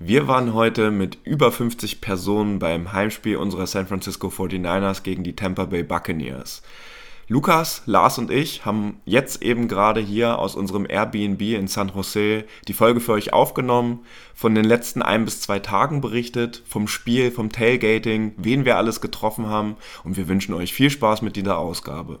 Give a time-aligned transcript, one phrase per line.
[0.00, 5.34] Wir waren heute mit über 50 Personen beim Heimspiel unserer San Francisco 49ers gegen die
[5.34, 6.62] Tampa Bay Buccaneers.
[7.26, 12.44] Lukas, Lars und ich haben jetzt eben gerade hier aus unserem Airbnb in San Jose
[12.68, 17.32] die Folge für euch aufgenommen, von den letzten ein bis zwei Tagen berichtet, vom Spiel,
[17.32, 19.74] vom Tailgating, wen wir alles getroffen haben
[20.04, 22.20] und wir wünschen euch viel Spaß mit dieser Ausgabe.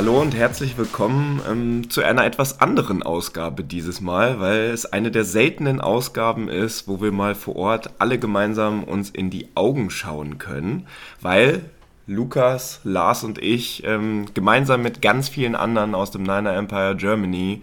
[0.00, 5.10] Hallo und herzlich willkommen ähm, zu einer etwas anderen Ausgabe dieses Mal, weil es eine
[5.10, 9.90] der seltenen Ausgaben ist, wo wir mal vor Ort alle gemeinsam uns in die Augen
[9.90, 10.86] schauen können,
[11.20, 11.60] weil
[12.06, 17.60] Lukas, Lars und ich ähm, gemeinsam mit ganz vielen anderen aus dem Niner Empire Germany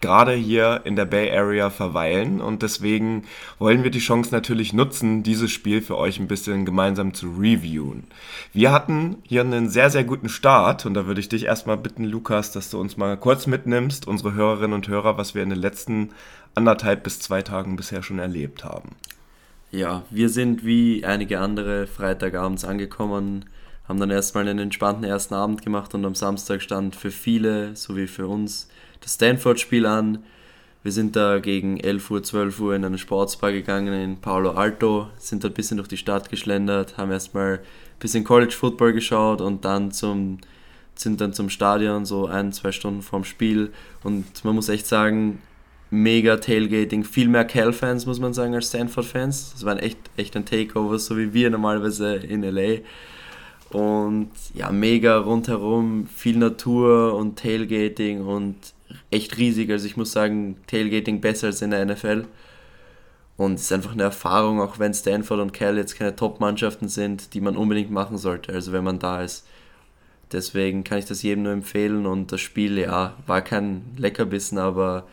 [0.00, 3.24] gerade hier in der Bay Area verweilen und deswegen
[3.58, 8.04] wollen wir die Chance natürlich nutzen, dieses Spiel für euch ein bisschen gemeinsam zu reviewen.
[8.52, 12.04] Wir hatten hier einen sehr, sehr guten Start und da würde ich dich erstmal bitten,
[12.04, 15.60] Lukas, dass du uns mal kurz mitnimmst, unsere Hörerinnen und Hörer, was wir in den
[15.60, 16.10] letzten
[16.54, 18.96] anderthalb bis zwei Tagen bisher schon erlebt haben.
[19.70, 23.44] Ja, wir sind wie einige andere Freitagabends angekommen,
[23.86, 27.96] haben dann erstmal einen entspannten ersten Abend gemacht und am Samstag stand für viele, so
[27.96, 28.68] wie für uns,
[29.00, 30.24] das Stanford-Spiel an.
[30.82, 35.08] Wir sind da gegen 11 Uhr, 12 Uhr in einen Sportsbar gegangen in Palo Alto,
[35.18, 37.60] sind dort ein bisschen durch die Stadt geschlendert, haben erstmal ein
[37.98, 40.38] bisschen College Football geschaut und dann zum,
[40.94, 43.72] sind dann zum Stadion, so ein, zwei Stunden vorm Spiel.
[44.02, 45.42] Und man muss echt sagen,
[45.90, 49.52] mega Tailgating, viel mehr Cal-Fans, muss man sagen, als Stanford-Fans.
[49.52, 52.78] Das war echt, echt ein Takeover, so wie wir normalerweise in LA.
[53.70, 58.56] Und ja, mega rundherum, viel Natur und Tailgating und
[59.10, 59.70] echt riesig.
[59.70, 62.26] Also ich muss sagen, Tailgating besser als in der NFL.
[63.36, 67.32] Und es ist einfach eine Erfahrung, auch wenn Stanford und Cal jetzt keine Top-Mannschaften sind,
[67.32, 69.46] die man unbedingt machen sollte, also wenn man da ist.
[70.30, 75.06] Deswegen kann ich das jedem nur empfehlen und das Spiel, ja, war kein Leckerbissen, aber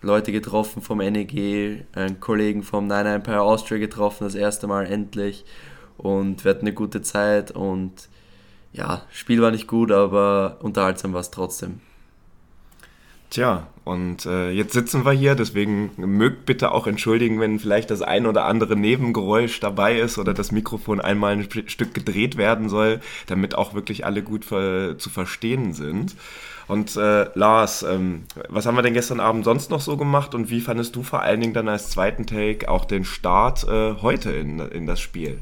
[0.00, 5.44] Leute getroffen vom NEG, einen Kollegen vom Nine Empire Austria getroffen, das erste Mal endlich
[5.98, 8.08] und wir hatten eine gute Zeit und
[8.72, 11.80] ja, Spiel war nicht gut, aber unterhaltsam war es trotzdem.
[13.30, 18.02] Tja, und äh, jetzt sitzen wir hier, deswegen mögt bitte auch entschuldigen, wenn vielleicht das
[18.02, 23.00] ein oder andere Nebengeräusch dabei ist oder das Mikrofon einmal ein Stück gedreht werden soll,
[23.28, 26.16] damit auch wirklich alle gut ver zu verstehen sind.
[26.66, 30.50] Und äh, Lars, ähm, was haben wir denn gestern Abend sonst noch so gemacht und
[30.50, 34.32] wie fandest du vor allen Dingen dann als zweiten Take auch den Start äh, heute
[34.32, 35.38] in, in das Spiel?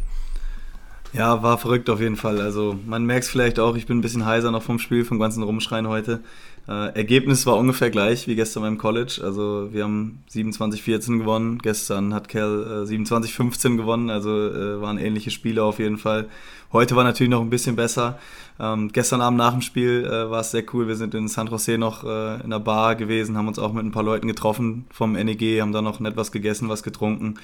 [1.15, 2.41] Ja, war verrückt auf jeden Fall.
[2.41, 5.19] Also man merkt es vielleicht auch, ich bin ein bisschen heiser noch vom Spiel, vom
[5.19, 6.21] ganzen Rumschreien heute.
[6.69, 9.21] Äh, Ergebnis war ungefähr gleich wie gestern beim College.
[9.25, 11.59] Also wir haben 27-14 gewonnen.
[11.59, 14.11] Gestern hat Cal äh, 27-15 gewonnen.
[14.11, 16.29] Also äh, waren ähnliche Spiele auf jeden Fall.
[16.71, 18.19] Heute war natürlich noch ein bisschen besser.
[18.61, 20.89] Ähm, gestern Abend nach dem Spiel äh, war es sehr cool.
[20.89, 23.87] Wir sind in San Jose noch äh, in der Bar gewesen, haben uns auch mit
[23.87, 27.37] ein paar Leuten getroffen vom NEG, haben da noch nett was gegessen, was getrunken.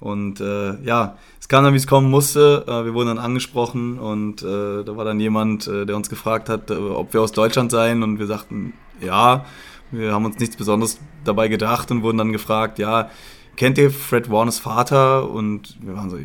[0.00, 2.64] Und äh, ja, es kam dann, wie es kommen musste.
[2.66, 6.48] Äh, wir wurden dann angesprochen und äh, da war dann jemand, äh, der uns gefragt
[6.48, 8.02] hat, äh, ob wir aus Deutschland seien.
[8.02, 9.44] Und wir sagten, ja,
[9.90, 13.10] wir haben uns nichts Besonderes dabei gedacht und wurden dann gefragt, ja,
[13.56, 15.28] kennt ihr Fred Warners Vater?
[15.28, 16.18] Und wir waren so,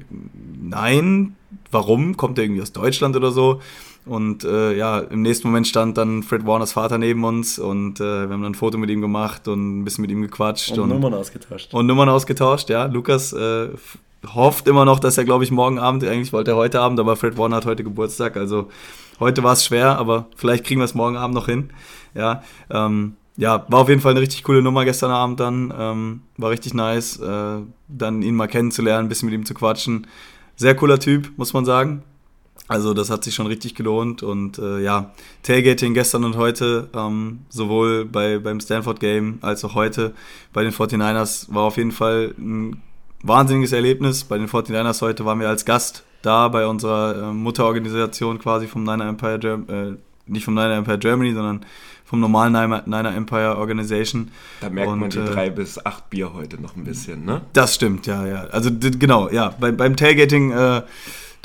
[0.58, 1.36] nein,
[1.70, 2.16] warum?
[2.16, 3.60] Kommt er irgendwie aus Deutschland oder so?
[4.06, 8.04] Und äh, ja, im nächsten Moment stand dann Fred Warners Vater neben uns und äh,
[8.04, 10.72] wir haben dann ein Foto mit ihm gemacht und ein bisschen mit ihm gequatscht.
[10.74, 11.74] Und, und Nummern ausgetauscht.
[11.74, 12.86] Und Nummern ausgetauscht, ja.
[12.86, 13.70] Lukas äh,
[14.34, 17.16] hofft immer noch, dass er, glaube ich, morgen Abend, eigentlich wollte er heute Abend, aber
[17.16, 18.38] Fred Warner hat heute Geburtstag.
[18.38, 18.70] Also
[19.20, 21.72] heute war es schwer, aber vielleicht kriegen wir es morgen Abend noch hin.
[22.14, 25.74] Ja, ähm, ja, war auf jeden Fall eine richtig coole Nummer gestern Abend dann.
[25.78, 27.58] Ähm, war richtig nice, äh,
[27.88, 30.08] dann ihn mal kennenzulernen, ein bisschen mit ihm zu quatschen.
[30.56, 32.04] Sehr cooler Typ, muss man sagen.
[32.68, 35.12] Also das hat sich schon richtig gelohnt und äh, ja,
[35.44, 40.14] Tailgating gestern und heute, ähm, sowohl bei, beim Stanford Game als auch heute
[40.52, 42.82] bei den 49ers war auf jeden Fall ein
[43.22, 44.24] wahnsinniges Erlebnis.
[44.24, 48.84] Bei den 49ers heute waren wir als Gast da bei unserer äh, Mutterorganisation quasi vom
[48.84, 51.66] Niner Empire, äh, nicht vom Niner Empire Germany, sondern
[52.04, 52.54] vom normalen
[52.86, 54.32] Niner Empire Organization.
[54.62, 57.42] Da merkt und, man die äh, drei bis acht Bier heute noch ein bisschen, ne?
[57.54, 58.46] Das stimmt, ja, ja.
[58.46, 59.54] Also genau, ja.
[59.60, 60.82] Bei, beim Tailgating äh,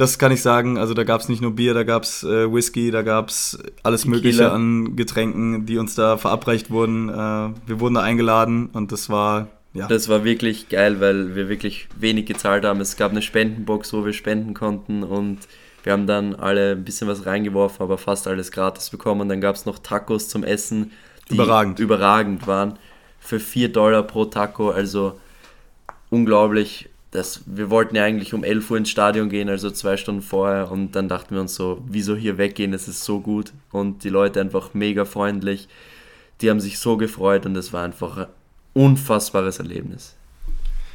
[0.00, 0.79] das kann ich sagen.
[0.79, 3.58] Also da gab es nicht nur Bier, da gab es äh, Whisky, da gab es
[3.82, 4.17] alles Tequila.
[4.17, 7.08] Mögliche an Getränken, die uns da verabreicht wurden.
[7.08, 9.87] Äh, wir wurden da eingeladen und das war ja.
[9.87, 12.81] Das war wirklich geil, weil wir wirklich wenig gezahlt haben.
[12.81, 15.38] Es gab eine Spendenbox, wo wir spenden konnten und
[15.85, 19.23] wir haben dann alle ein bisschen was reingeworfen, aber fast alles gratis bekommen.
[19.23, 20.91] Und dann gab es noch Tacos zum Essen
[21.31, 22.79] die überragend, überragend waren.
[23.19, 25.20] Für 4 Dollar pro Taco, also
[26.11, 26.89] unglaublich.
[27.10, 30.70] Das, wir wollten ja eigentlich um 11 Uhr ins Stadion gehen, also zwei Stunden vorher.
[30.70, 33.52] Und dann dachten wir uns so, wieso hier weggehen, es ist so gut.
[33.72, 35.68] Und die Leute einfach mega freundlich.
[36.40, 38.26] Die haben sich so gefreut und es war einfach ein
[38.74, 40.16] unfassbares Erlebnis.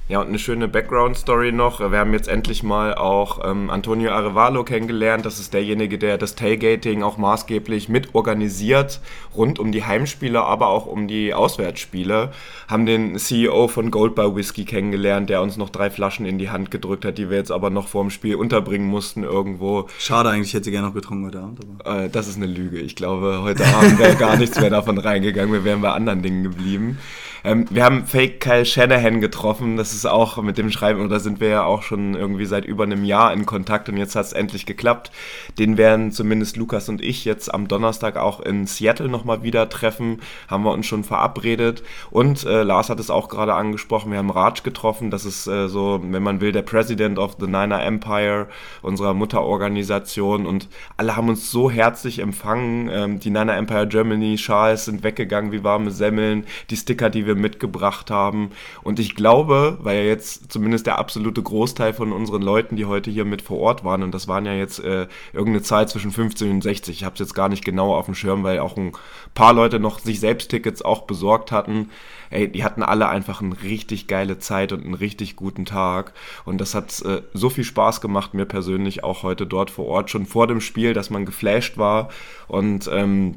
[0.07, 1.79] Ja, und eine schöne Background-Story noch.
[1.79, 5.25] Wir haben jetzt endlich mal auch ähm, Antonio Arevalo kennengelernt.
[5.25, 8.99] Das ist derjenige, der das Tailgating auch maßgeblich mit organisiert,
[9.35, 12.31] rund um die Heimspiele, aber auch um die Auswärtsspiele.
[12.67, 16.69] Haben den CEO von Goldbar Whisky kennengelernt, der uns noch drei Flaschen in die Hand
[16.69, 19.87] gedrückt hat, die wir jetzt aber noch vor dem Spiel unterbringen mussten irgendwo.
[19.97, 21.61] Schade eigentlich, ich hätte gerne noch getrunken heute Abend.
[21.83, 22.77] Äh, das ist eine Lüge.
[22.77, 25.51] Ich glaube, heute Abend wäre gar nichts mehr davon reingegangen.
[25.51, 26.99] Wir wären bei anderen Dingen geblieben.
[27.45, 29.77] Ähm, wir haben Fake Kyle Shanahan getroffen.
[29.77, 32.85] Das ist auch mit dem Schreiben, oder sind wir ja auch schon irgendwie seit über
[32.85, 35.11] einem Jahr in Kontakt und jetzt hat es endlich geklappt.
[35.59, 40.21] Den werden zumindest Lukas und ich jetzt am Donnerstag auch in Seattle nochmal wieder treffen.
[40.47, 41.83] Haben wir uns schon verabredet.
[42.09, 45.11] Und äh, Lars hat es auch gerade angesprochen, wir haben Raj getroffen.
[45.11, 48.47] Das ist äh, so, wenn man will, der President of the Niner Empire,
[48.81, 50.47] unserer Mutterorganisation.
[50.47, 50.67] Und
[50.97, 52.89] alle haben uns so herzlich empfangen.
[52.91, 56.45] Ähm, die Niner Empire Germany Schals sind weggegangen wie warme Semmeln.
[56.71, 58.51] Die Sticker, die wir mitgebracht haben.
[58.83, 63.11] Und ich glaube, weil ja jetzt zumindest der absolute Großteil von unseren Leuten, die heute
[63.11, 66.49] hier mit vor Ort waren, und das waren ja jetzt äh, irgendeine Zahl zwischen 15
[66.49, 68.93] und 60, ich habe es jetzt gar nicht genau auf dem Schirm, weil auch ein
[69.33, 71.89] paar Leute noch sich selbst Tickets auch besorgt hatten.
[72.29, 76.13] Ey, die hatten alle einfach eine richtig geile Zeit und einen richtig guten Tag.
[76.43, 80.09] Und das hat äh, so viel Spaß gemacht, mir persönlich auch heute dort vor Ort,
[80.09, 82.09] schon vor dem Spiel, dass man geflasht war.
[82.47, 83.35] Und ähm,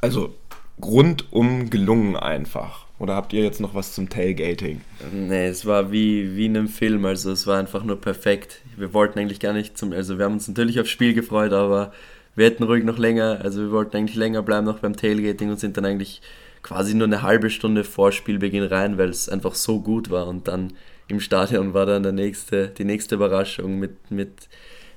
[0.00, 0.34] also
[0.82, 2.86] rundum gelungen einfach.
[3.00, 4.82] Oder habt ihr jetzt noch was zum Tailgating?
[5.10, 8.60] Nee, es war wie, wie in einem Film, also es war einfach nur perfekt.
[8.76, 11.94] Wir wollten eigentlich gar nicht zum, also wir haben uns natürlich aufs Spiel gefreut, aber
[12.36, 15.58] wir hätten ruhig noch länger, also wir wollten eigentlich länger bleiben noch beim Tailgating und
[15.58, 16.20] sind dann eigentlich
[16.62, 20.46] quasi nur eine halbe Stunde vor Spielbeginn rein, weil es einfach so gut war und
[20.46, 20.74] dann
[21.08, 24.50] im Stadion war dann der nächste, die nächste Überraschung mit, mit,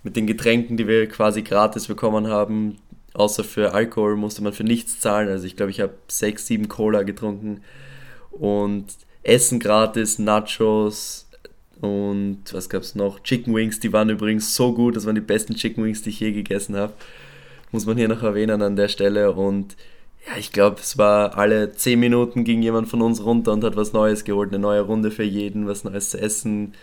[0.03, 2.79] mit den Getränken, die wir quasi gratis bekommen haben.
[3.13, 5.29] Außer für Alkohol musste man für nichts zahlen.
[5.29, 7.61] Also ich glaube, ich habe sechs, sieben Cola getrunken
[8.33, 8.85] und
[9.23, 11.27] Essen gratis, Nachos
[11.81, 13.21] und was gab es noch?
[13.23, 16.19] Chicken Wings, die waren übrigens so gut, das waren die besten Chicken Wings, die ich
[16.19, 16.93] je gegessen habe.
[17.71, 19.75] Muss man hier noch erwähnen an der Stelle und
[20.27, 23.75] ja, ich glaube, es war alle 10 Minuten ging jemand von uns runter und hat
[23.75, 26.73] was Neues geholt, eine neue Runde für jeden, was Neues zu essen.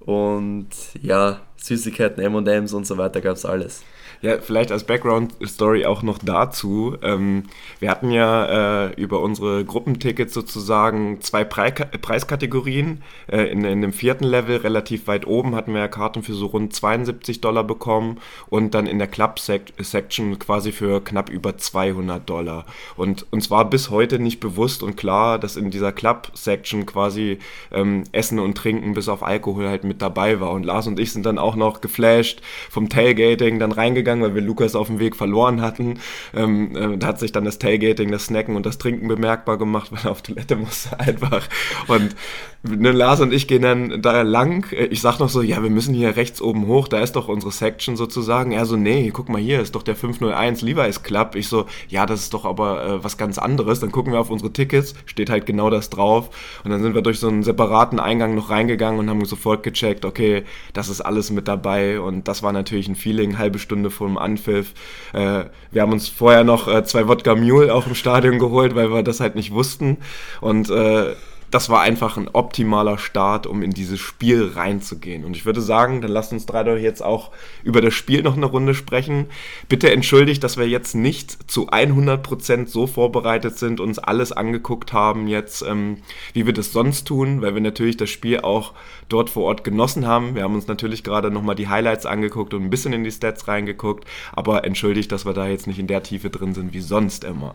[0.00, 0.68] Und
[1.00, 3.82] ja, Süßigkeiten, MMs und so weiter gab es alles.
[4.22, 6.96] Ja, vielleicht als Background-Story auch noch dazu.
[7.02, 7.42] Ähm,
[7.80, 13.02] wir hatten ja äh, über unsere Gruppentickets sozusagen zwei Pre Preiskategorien.
[13.26, 16.46] Äh, in, in dem vierten Level, relativ weit oben, hatten wir ja Karten für so
[16.46, 22.64] rund 72 Dollar bekommen und dann in der Club-Section quasi für knapp über 200 Dollar.
[22.96, 27.40] Und uns war bis heute nicht bewusst und klar, dass in dieser Club-Section quasi
[27.72, 30.52] ähm, Essen und Trinken bis auf Alkohol halt mit dabei war.
[30.52, 32.40] Und Lars und ich sind dann auch noch geflasht
[32.70, 35.98] vom Tailgating, dann reingegangen gegangen, weil wir Lukas auf dem Weg verloren hatten.
[36.34, 39.92] Ähm, äh, da hat sich dann das Tailgating, das Snacken und das Trinken bemerkbar gemacht,
[39.92, 41.48] weil er auf Toilette musste einfach.
[41.88, 42.14] Und
[42.62, 44.66] ne, Lars und ich gehen dann da lang.
[44.90, 47.52] Ich sag noch so, ja, wir müssen hier rechts oben hoch, da ist doch unsere
[47.52, 48.52] Section sozusagen.
[48.52, 51.34] Er so, nee, guck mal hier, ist doch der 501 Levi's Club.
[51.34, 53.80] Ich so, ja, das ist doch aber äh, was ganz anderes.
[53.80, 56.30] Dann gucken wir auf unsere Tickets, steht halt genau das drauf.
[56.64, 60.04] Und dann sind wir durch so einen separaten Eingang noch reingegangen und haben sofort gecheckt,
[60.04, 62.00] okay, das ist alles mit dabei.
[62.00, 64.72] Und das war natürlich ein Feeling, halbe Stunde vor dem Anpfiff.
[65.12, 68.90] Äh, wir haben uns vorher noch äh, zwei Wodka Mule auch im Stadion geholt, weil
[68.90, 69.98] wir das halt nicht wussten.
[70.40, 71.14] Und äh,
[71.52, 75.22] das war einfach ein optimaler Start, um in dieses Spiel reinzugehen.
[75.26, 77.30] Und ich würde sagen, dann lasst uns drei doch jetzt auch
[77.62, 79.26] über das Spiel noch eine Runde sprechen.
[79.68, 85.28] Bitte entschuldigt, dass wir jetzt nicht zu 100% so vorbereitet sind, uns alles angeguckt haben
[85.28, 85.98] jetzt, ähm,
[86.32, 88.72] wie wir das sonst tun, weil wir natürlich das Spiel auch
[89.10, 90.34] dort vor Ort genossen haben.
[90.34, 93.46] Wir haben uns natürlich gerade nochmal die Highlights angeguckt und ein bisschen in die Stats
[93.46, 97.24] reingeguckt, aber entschuldigt, dass wir da jetzt nicht in der Tiefe drin sind wie sonst
[97.24, 97.54] immer.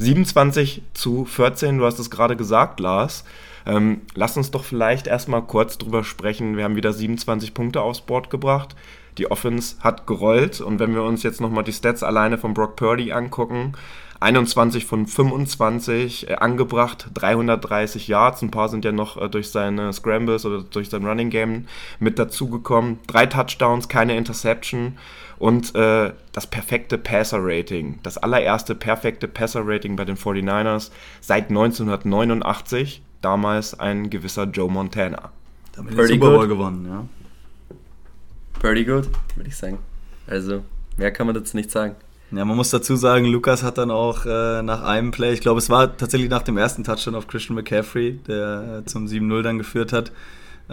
[0.00, 3.24] 27 zu 14, du hast es gerade gesagt, Lars.
[3.66, 6.56] Ähm, lass uns doch vielleicht erstmal kurz drüber sprechen.
[6.56, 8.74] Wir haben wieder 27 Punkte aufs Board gebracht.
[9.18, 12.76] Die Offense hat gerollt und wenn wir uns jetzt nochmal die Stats alleine von Brock
[12.76, 13.74] Purdy angucken,
[14.20, 18.42] 21 von 25 äh, angebracht, 330 Yards.
[18.42, 21.66] Ein paar sind ja noch äh, durch seine Scrambles oder durch sein Running Game
[21.98, 22.98] mit dazugekommen.
[23.06, 24.98] Drei Touchdowns, keine Interception
[25.38, 27.98] und äh, das perfekte Passer-Rating.
[28.02, 30.90] Das allererste perfekte Passer-Rating bei den 49ers
[31.22, 33.02] seit 1989.
[33.22, 35.30] Damals ein gewisser Joe Montana.
[35.72, 37.06] Damit Pretty Super Bowl gewonnen, ja.
[38.58, 39.78] Pretty good, würde ich sagen.
[40.26, 40.62] Also,
[40.98, 41.96] mehr kann man dazu nicht sagen.
[42.32, 45.58] Ja, man muss dazu sagen, Lukas hat dann auch äh, nach einem Play, ich glaube,
[45.58, 49.58] es war tatsächlich nach dem ersten Touchdown auf Christian McCaffrey, der äh, zum 7-0 dann
[49.58, 50.12] geführt hat,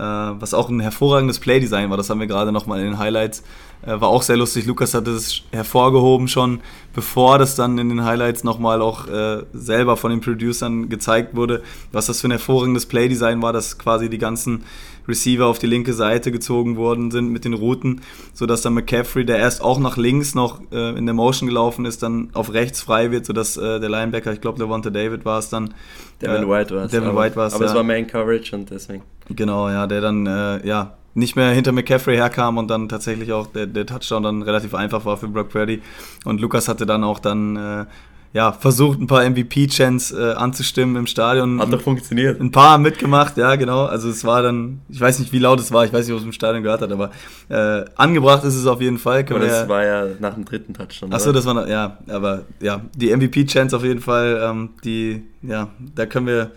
[0.01, 3.43] was auch ein hervorragendes Playdesign war, das haben wir gerade nochmal in den Highlights,
[3.85, 4.65] äh, war auch sehr lustig.
[4.65, 6.61] Lukas hat es hervorgehoben schon,
[6.93, 11.61] bevor das dann in den Highlights nochmal auch äh, selber von den Producern gezeigt wurde,
[11.91, 14.63] was das für ein hervorragendes Playdesign war, dass quasi die ganzen
[15.07, 18.01] Receiver auf die linke Seite gezogen worden sind mit den Routen,
[18.33, 22.03] sodass dann McCaffrey, der erst auch nach links noch äh, in der Motion gelaufen ist,
[22.03, 25.49] dann auf rechts frei wird, sodass äh, der Linebacker, ich glaube Levante David war es
[25.49, 25.73] dann.
[26.21, 26.91] Devin äh, White war es.
[26.91, 27.53] Devin aber, White war es.
[27.53, 27.69] Aber ja.
[27.69, 29.03] es war Main Coverage und deswegen.
[29.29, 33.47] Genau, ja, der dann, äh, ja, nicht mehr hinter McCaffrey herkam und dann tatsächlich auch
[33.47, 35.81] der, der Touchdown dann relativ einfach war für Brock Purdy.
[36.25, 37.85] Und Lukas hatte dann auch dann äh,
[38.33, 41.59] ja, versucht, ein paar MVP-Chants äh, anzustimmen im Stadion.
[41.59, 42.39] Hat doch funktioniert.
[42.39, 43.85] Ein paar mitgemacht, ja, genau.
[43.85, 46.19] Also es war dann, ich weiß nicht, wie laut es war, ich weiß nicht, ob
[46.19, 47.11] es im Stadion gehört hat, aber
[47.49, 49.25] äh, angebracht ist es auf jeden Fall.
[49.29, 51.13] aber das ja, war ja nach dem dritten Touchdown.
[51.13, 55.69] Achso, das war noch, ja, aber ja, die MVP-Chants auf jeden Fall, ähm, die, ja,
[55.95, 56.51] da können wir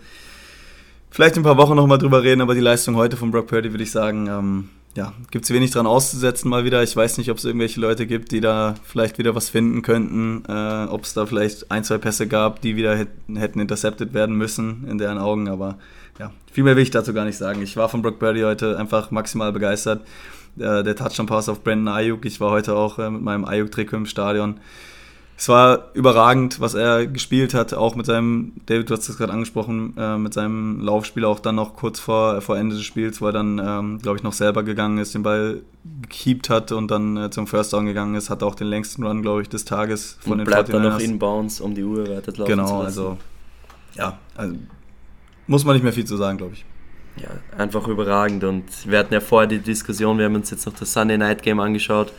[1.09, 3.71] vielleicht in ein paar Wochen nochmal drüber reden, aber die Leistung heute von Brock Purdy
[3.71, 6.83] würde ich sagen, ähm, ja, gibt es wenig dran auszusetzen mal wieder.
[6.83, 10.43] Ich weiß nicht, ob es irgendwelche Leute gibt, die da vielleicht wieder was finden könnten,
[10.47, 14.85] äh, ob es da vielleicht ein, zwei Pässe gab, die wieder hätten, intercepted werden müssen
[14.89, 15.77] in deren Augen, aber
[16.19, 17.61] ja, viel mehr will ich dazu gar nicht sagen.
[17.61, 20.01] Ich war von Brock Purdy heute einfach maximal begeistert.
[20.57, 24.05] Äh, der Touchdown-Pass auf Brandon Ayuk, ich war heute auch äh, mit meinem Ayuk-Trikot im
[24.05, 24.59] Stadion
[25.41, 29.33] es war überragend, was er gespielt hat, auch mit seinem, David, du hast es gerade
[29.33, 33.25] angesprochen, äh, mit seinem Laufspiel auch dann noch kurz vor, vor Ende des Spiels, wo
[33.25, 35.61] er dann, ähm, glaube ich, noch selber gegangen ist, den Ball
[36.03, 39.23] gekiept hat und dann äh, zum First Down gegangen ist, hat auch den längsten Run,
[39.23, 42.45] glaube ich, des Tages von und den bleibt dann noch inbounds, um die Uhr weiterlaufen
[42.45, 42.85] Genau, zu lassen.
[42.85, 43.17] also
[43.95, 44.55] ja, also,
[45.47, 46.65] muss man nicht mehr viel zu sagen, glaube ich.
[47.19, 50.73] Ja, einfach überragend und wir hatten ja vorher die Diskussion, wir haben uns jetzt noch
[50.73, 52.13] das Sunday Night Game angeschaut,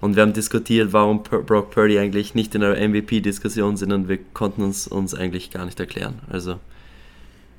[0.00, 4.18] und wir haben diskutiert, warum Brock Purdy eigentlich nicht in der MVP-Diskussion sind und wir
[4.32, 6.20] konnten uns, uns eigentlich gar nicht erklären.
[6.28, 6.58] Also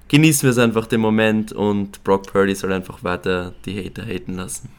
[0.08, 4.36] genießen wir es einfach den Moment und Brock Purdy soll einfach weiter die Hater haten
[4.36, 4.70] lassen.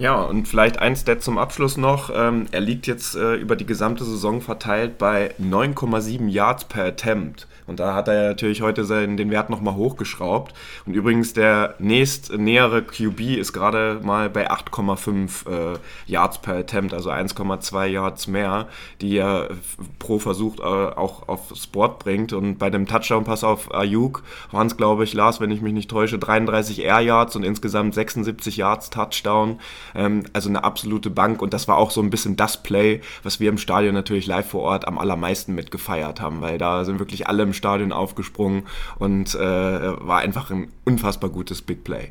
[0.00, 2.08] Ja, und vielleicht ein Stat zum Abschluss noch.
[2.14, 7.46] Ähm, er liegt jetzt äh, über die gesamte Saison verteilt bei 9,7 Yards per Attempt.
[7.66, 10.54] Und da hat er natürlich heute seinen, den Wert nochmal hochgeschraubt.
[10.86, 16.94] Und übrigens der nächst nähere QB ist gerade mal bei 8,5 äh, Yards per Attempt,
[16.94, 18.68] also 1,2 Yards mehr,
[19.02, 19.50] die er
[19.98, 22.32] pro Versuch äh, auch auf Sport bringt.
[22.32, 25.90] Und bei dem Touchdown-Pass auf Ayuk waren es, glaube ich, Lars, wenn ich mich nicht
[25.90, 29.60] täusche, 33 Air Yards und insgesamt 76 Yards Touchdown.
[29.94, 31.42] Ähm, also eine absolute Bank.
[31.42, 34.48] Und das war auch so ein bisschen das Play, was wir im Stadion natürlich live
[34.48, 38.64] vor Ort am allermeisten mitgefeiert haben, weil da sind wirklich alle im Stadion aufgesprungen
[38.98, 42.10] und äh, war einfach ein unfassbar gutes Big Play.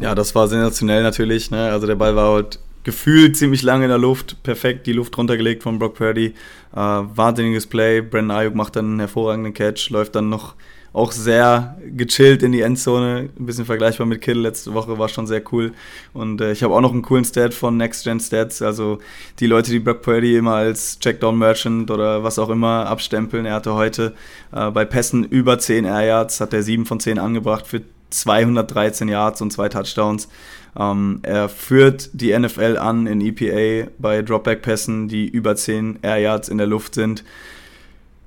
[0.00, 1.50] Ja, das war sensationell natürlich.
[1.50, 1.70] Ne?
[1.70, 5.62] Also der Ball war halt gefühlt ziemlich lange in der Luft, perfekt die Luft runtergelegt
[5.62, 6.34] von Brock Purdy.
[6.72, 8.00] Äh, wahnsinniges Play.
[8.00, 10.54] Brandon Ayuk macht dann einen hervorragenden Catch, läuft dann noch
[10.92, 13.30] auch sehr gechillt in die Endzone.
[13.38, 15.72] Ein bisschen vergleichbar mit Kittle letzte Woche, war schon sehr cool.
[16.12, 18.60] Und äh, ich habe auch noch einen coolen Stat von Next Gen Stats.
[18.60, 18.98] Also
[19.38, 23.46] die Leute, die Brock Purdy immer als Checkdown Merchant oder was auch immer abstempeln.
[23.46, 24.14] Er hatte heute
[24.52, 29.08] äh, bei Pässen über 10 Air Yards, hat er 7 von 10 angebracht für 213
[29.08, 30.28] Yards und zwei Touchdowns.
[30.76, 36.48] Ähm, er führt die NFL an in EPA bei Dropback-Pässen, die über 10 Air Yards
[36.48, 37.24] in der Luft sind.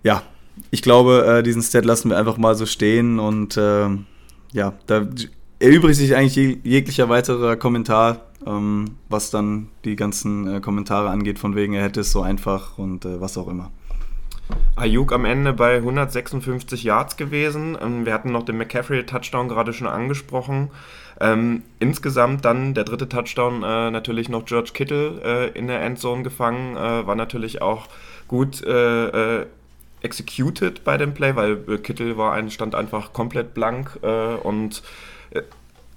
[0.03, 0.23] Ja,
[0.71, 3.89] ich glaube, äh, diesen Stat lassen wir einfach mal so stehen und äh,
[4.51, 5.07] ja, da
[5.59, 11.55] erübrigt sich eigentlich jeglicher weiterer Kommentar, ähm, was dann die ganzen äh, Kommentare angeht, von
[11.55, 13.71] wegen er hätte es so einfach und äh, was auch immer.
[14.75, 17.77] Ayuk am Ende bei 156 Yards gewesen.
[17.81, 20.69] Ähm, wir hatten noch den McCaffrey-Touchdown gerade schon angesprochen.
[21.21, 26.23] Ähm, insgesamt dann der dritte Touchdown äh, natürlich noch George Kittle äh, in der Endzone
[26.23, 26.75] gefangen.
[26.75, 27.87] Äh, war natürlich auch
[28.27, 29.45] gut äh,
[30.03, 34.83] executed bei dem Play, weil äh, Kittel war ein, stand einfach komplett blank äh, und
[35.31, 35.41] äh,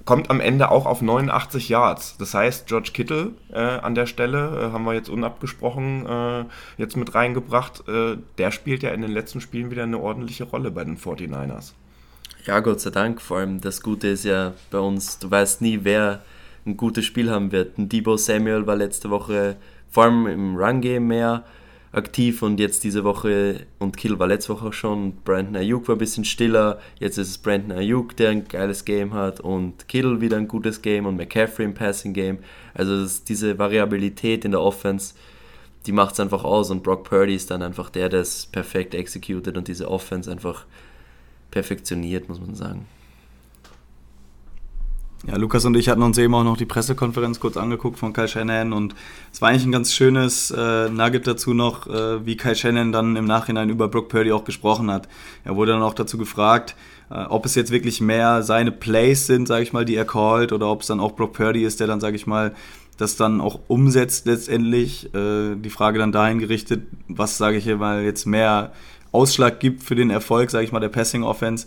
[0.04, 2.16] kommt am Ende auch auf 89 Yards.
[2.16, 6.44] Das heißt, George Kittle äh, an der Stelle, äh, haben wir jetzt unabgesprochen äh,
[6.78, 10.84] jetzt mit reingebracht, der spielt ja in den letzten Spielen wieder eine ordentliche Rolle bei
[10.84, 11.72] den 49ers.
[12.44, 13.20] Ja, Gott sei Dank.
[13.20, 16.22] Vor allem das Gute ist ja bei uns, du weißt nie, wer
[16.64, 17.76] ein gutes Spiel haben wird.
[17.76, 19.56] Ein Debo Samuel war letzte Woche
[19.90, 21.44] vor allem im Run-Game mehr
[21.96, 25.16] aktiv und jetzt diese Woche und Kill war letzte Woche schon.
[25.24, 26.78] Brandon Ayuk war ein bisschen stiller.
[26.98, 30.82] Jetzt ist es Brandon Ayuk, der ein geiles Game hat und Kittle wieder ein gutes
[30.82, 32.38] Game und McCaffrey im Passing Game.
[32.74, 35.14] Also diese Variabilität in der Offense,
[35.86, 38.94] die macht es einfach aus und Brock Purdy ist dann einfach der, der es perfekt
[38.94, 40.66] executed und diese Offense einfach
[41.50, 42.86] perfektioniert, muss man sagen.
[45.28, 48.28] Ja, Lukas und ich hatten uns eben auch noch die Pressekonferenz kurz angeguckt von Kyle
[48.28, 48.94] Shannon und
[49.32, 53.16] es war eigentlich ein ganz schönes äh, Nugget dazu noch, äh, wie Kyle Shannon dann
[53.16, 55.08] im Nachhinein über Brock Purdy auch gesprochen hat.
[55.42, 56.76] Er wurde dann auch dazu gefragt,
[57.10, 60.52] äh, ob es jetzt wirklich mehr seine Plays sind, sage ich mal, die er callt
[60.52, 62.54] oder ob es dann auch Brock Purdy ist, der dann, sage ich mal,
[62.96, 65.12] das dann auch umsetzt letztendlich.
[65.12, 68.72] Äh, die Frage dann dahin gerichtet, was, sage ich mal, jetzt mehr
[69.10, 71.66] Ausschlag gibt für den Erfolg, sage ich mal, der Passing Offense.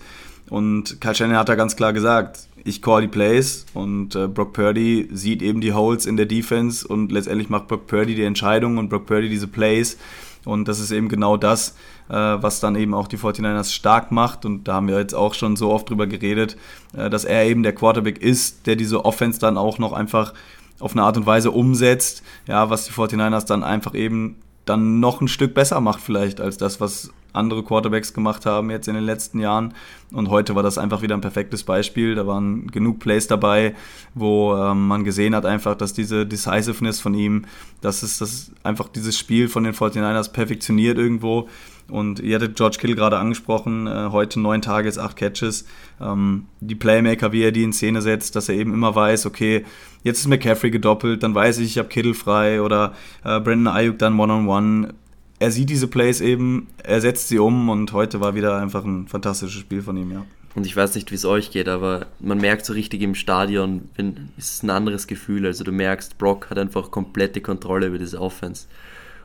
[0.49, 4.53] Und Kyle Shannon hat da ganz klar gesagt, ich call die Plays und äh, Brock
[4.53, 8.77] Purdy sieht eben die Holes in der Defense und letztendlich macht Brock Purdy die Entscheidung
[8.77, 9.97] und Brock Purdy diese Plays.
[10.45, 11.75] Und das ist eben genau das,
[12.07, 14.45] äh, was dann eben auch die 49ers stark macht.
[14.45, 16.57] Und da haben wir jetzt auch schon so oft drüber geredet,
[16.95, 20.33] äh, dass er eben der Quarterback ist, der diese Offense dann auch noch einfach
[20.79, 24.37] auf eine Art und Weise umsetzt, ja, was die 49ers dann einfach eben
[24.69, 28.87] dann noch ein Stück besser macht vielleicht als das, was andere Quarterbacks gemacht haben jetzt
[28.87, 29.73] in den letzten Jahren.
[30.11, 32.15] Und heute war das einfach wieder ein perfektes Beispiel.
[32.15, 33.75] Da waren genug Plays dabei,
[34.15, 37.45] wo ähm, man gesehen hat einfach, dass diese Decisiveness von ihm,
[37.81, 41.47] dass es das einfach dieses Spiel von den 49ers perfektioniert irgendwo.
[41.89, 45.65] Und ihr hattet George Kittle gerade angesprochen, äh, heute neun Tages, acht Catches.
[45.99, 49.65] Ähm, die Playmaker, wie er die in Szene setzt, dass er eben immer weiß, okay,
[50.03, 52.93] jetzt ist McCaffrey gedoppelt, dann weiß ich, ich habe Kittle frei oder
[53.23, 54.67] äh, Brandon Ayuk dann One-on-One.
[54.67, 54.93] -on -one.
[55.41, 59.07] Er sieht diese Plays eben, er setzt sie um und heute war wieder einfach ein
[59.07, 60.25] fantastisches Spiel von ihm, ja.
[60.55, 63.89] Und ich weiß nicht, wie es euch geht, aber man merkt so richtig im Stadion,
[63.95, 65.45] wenn, es ist ein anderes Gefühl.
[65.45, 68.67] Also du merkst, Brock hat einfach komplette Kontrolle über diese Offense.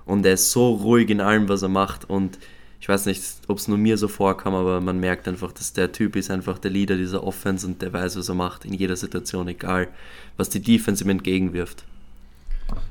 [0.06, 2.08] Und er ist so ruhig in allem, was er macht.
[2.08, 2.38] Und
[2.80, 5.92] ich weiß nicht, ob es nur mir so vorkam, aber man merkt einfach, dass der
[5.92, 8.96] Typ ist einfach der Leader dieser Offense und der weiß, was er macht in jeder
[8.96, 9.88] Situation, egal
[10.36, 11.84] was die Defense ihm entgegenwirft.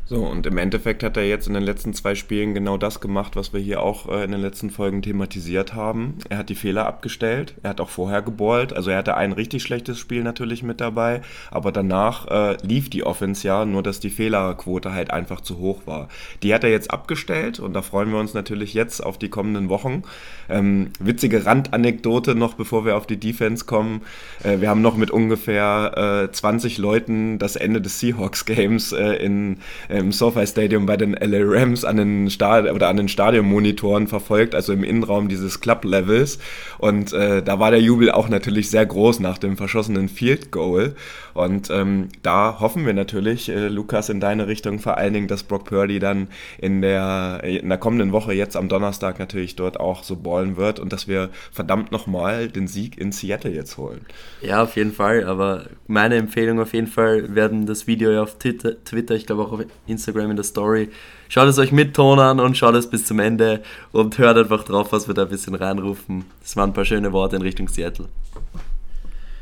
[0.05, 3.37] So, und im Endeffekt hat er jetzt in den letzten zwei Spielen genau das gemacht,
[3.37, 6.17] was wir hier auch äh, in den letzten Folgen thematisiert haben.
[6.27, 9.63] Er hat die Fehler abgestellt, er hat auch vorher geballt, also er hatte ein richtig
[9.63, 14.09] schlechtes Spiel natürlich mit dabei, aber danach äh, lief die Offense ja, nur dass die
[14.09, 16.09] Fehlerquote halt einfach zu hoch war.
[16.43, 19.69] Die hat er jetzt abgestellt und da freuen wir uns natürlich jetzt auf die kommenden
[19.69, 20.03] Wochen.
[20.49, 24.01] Ähm, witzige Randanekdote noch, bevor wir auf die Defense kommen.
[24.43, 29.59] Äh, wir haben noch mit ungefähr 20 äh, Leuten das Ende des Seahawks-Games äh, in
[29.93, 34.55] im SoFi Stadium bei den LA Rams an den, Stad oder an den Stadionmonitoren verfolgt,
[34.55, 36.39] also im Innenraum dieses Club-Levels.
[36.79, 40.95] Und äh, da war der Jubel auch natürlich sehr groß nach dem verschossenen Field Goal.
[41.33, 45.43] Und ähm, da hoffen wir natürlich, äh, Lukas, in deine Richtung vor allen Dingen, dass
[45.43, 46.27] Brock Purdy dann
[46.57, 50.79] in der, in der kommenden Woche, jetzt am Donnerstag natürlich dort auch so ballen wird
[50.79, 54.05] und dass wir verdammt nochmal den Sieg in Seattle jetzt holen.
[54.41, 55.23] Ja, auf jeden Fall.
[55.23, 59.61] Aber meine Empfehlung auf jeden Fall werden das Video auf Twitter, ich glaube auch auf
[59.87, 60.89] Instagram in der Story.
[61.29, 64.63] Schaut es euch mit Ton an und schaut es bis zum Ende und hört einfach
[64.63, 66.25] drauf, was wir da ein bisschen reinrufen.
[66.41, 68.07] Das waren ein paar schöne Worte in Richtung Seattle.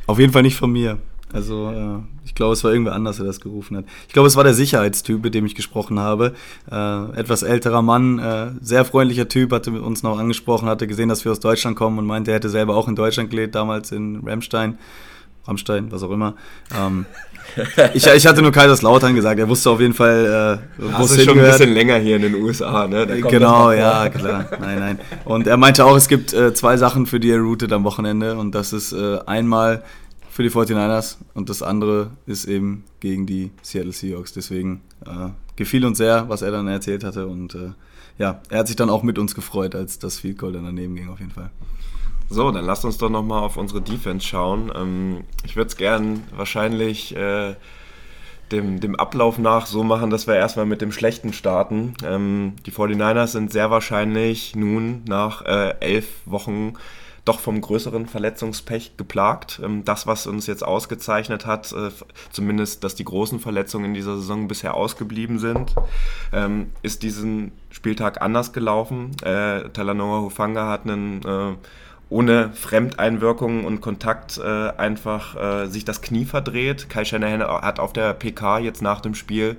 [0.08, 0.98] Auf jeden Fall nicht von mir.
[1.34, 3.86] Also äh, ich glaube, es war irgendwer anders, der das gerufen hat.
[4.08, 6.34] Ich glaube, es war der Sicherheitstyp, mit dem ich gesprochen habe.
[6.70, 11.24] Äh, etwas älterer Mann, äh, sehr freundlicher Typ, hatte uns noch angesprochen, hatte gesehen, dass
[11.24, 14.22] wir aus Deutschland kommen und meinte, er hätte selber auch in Deutschland gelebt, damals in
[14.26, 14.78] Ramstein.
[15.46, 16.36] Rammstein, was auch immer.
[16.78, 17.06] Ähm,
[17.94, 21.40] ich, ich, hatte nur Kaiserslautern gesagt, er wusste auf jeden Fall, äh, wo es schon
[21.40, 23.06] ein bisschen länger hier in den USA, ne?
[23.08, 24.46] Genau, ja, klar.
[24.60, 25.00] Nein, nein.
[25.26, 28.38] Und er meinte auch, es gibt äh, zwei Sachen, für die er routet am Wochenende.
[28.38, 29.84] Und das ist äh, einmal
[30.30, 34.32] für die 49ers und das andere ist eben gegen die Seattle Seahawks.
[34.34, 37.28] Deswegen äh, gefiel uns sehr, was er dann erzählt hatte.
[37.28, 37.72] Und äh,
[38.18, 40.96] ja, er hat sich dann auch mit uns gefreut, als das Field Goal dann daneben
[40.96, 41.50] ging, auf jeden Fall.
[42.32, 44.72] So, dann lasst uns doch nochmal auf unsere Defense schauen.
[44.74, 47.56] Ähm, ich würde es gern wahrscheinlich äh,
[48.54, 51.94] dem, dem Ablauf nach so machen, dass wir erstmal mit dem Schlechten starten.
[52.06, 56.76] Ähm, die 49ers sind sehr wahrscheinlich nun nach äh, elf Wochen
[57.26, 59.60] doch vom größeren Verletzungspech geplagt.
[59.62, 61.90] Ähm, das, was uns jetzt ausgezeichnet hat, äh,
[62.32, 65.76] zumindest, dass die großen Verletzungen in dieser Saison bisher ausgeblieben sind,
[66.32, 69.18] ähm, ist diesen Spieltag anders gelaufen.
[69.22, 71.56] Äh, Talanoa Hufanga hat einen äh,
[72.12, 74.44] ohne Fremdeinwirkungen und Kontakt äh,
[74.78, 76.90] einfach äh, sich das Knie verdreht.
[76.90, 79.56] Kai Shanahan hat auf der PK jetzt nach dem Spiel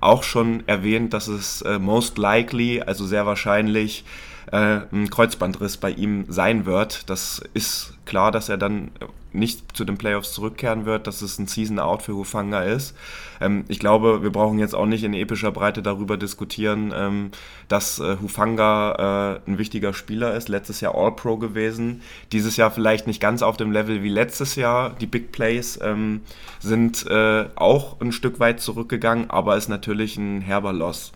[0.00, 4.04] auch schon erwähnt, dass es äh, most likely, also sehr wahrscheinlich,
[4.52, 7.08] äh, ein Kreuzbandriss bei ihm sein wird.
[7.10, 8.90] Das ist klar, dass er dann
[9.32, 12.96] nicht zu den Playoffs zurückkehren wird, dass es ein Season-Out für Hufanga ist.
[13.40, 17.30] Ähm, ich glaube, wir brauchen jetzt auch nicht in epischer Breite darüber diskutieren, ähm,
[17.68, 23.06] dass äh, Hufanga äh, ein wichtiger Spieler ist, letztes Jahr All-Pro gewesen, dieses Jahr vielleicht
[23.06, 24.90] nicht ganz auf dem Level wie letztes Jahr.
[25.00, 26.22] Die Big Plays ähm,
[26.58, 31.12] sind äh, auch ein Stück weit zurückgegangen, aber ist natürlich ein herber Loss.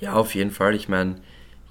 [0.00, 0.74] Ja, auf jeden Fall.
[0.74, 1.16] Ich meine,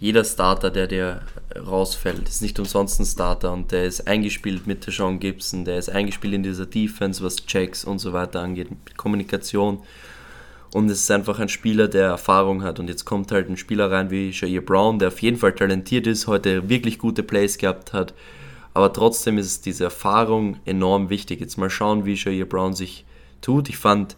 [0.02, 1.22] jeder Starter, der dir
[1.56, 5.92] rausfällt, ist nicht umsonst ein Starter und der ist eingespielt mit Sean Gibson, der ist
[5.92, 9.84] eingespielt in dieser Defense, was Checks und so weiter angeht, mit Kommunikation.
[10.74, 12.80] Und es ist einfach ein Spieler, der Erfahrung hat.
[12.80, 16.08] Und jetzt kommt halt ein Spieler rein wie Jair Brown, der auf jeden Fall talentiert
[16.08, 18.16] ist, heute wirklich gute Plays gehabt hat.
[18.74, 21.42] Aber trotzdem ist diese Erfahrung enorm wichtig.
[21.42, 23.06] Jetzt mal schauen, wie Jair Brown sich
[23.42, 23.70] tut.
[23.70, 24.16] Ich fand,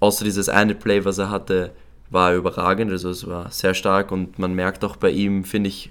[0.00, 1.70] außer dieses eine Play, was er hatte,
[2.10, 5.90] war überragend, also es war sehr stark und man merkt auch bei ihm, finde ich,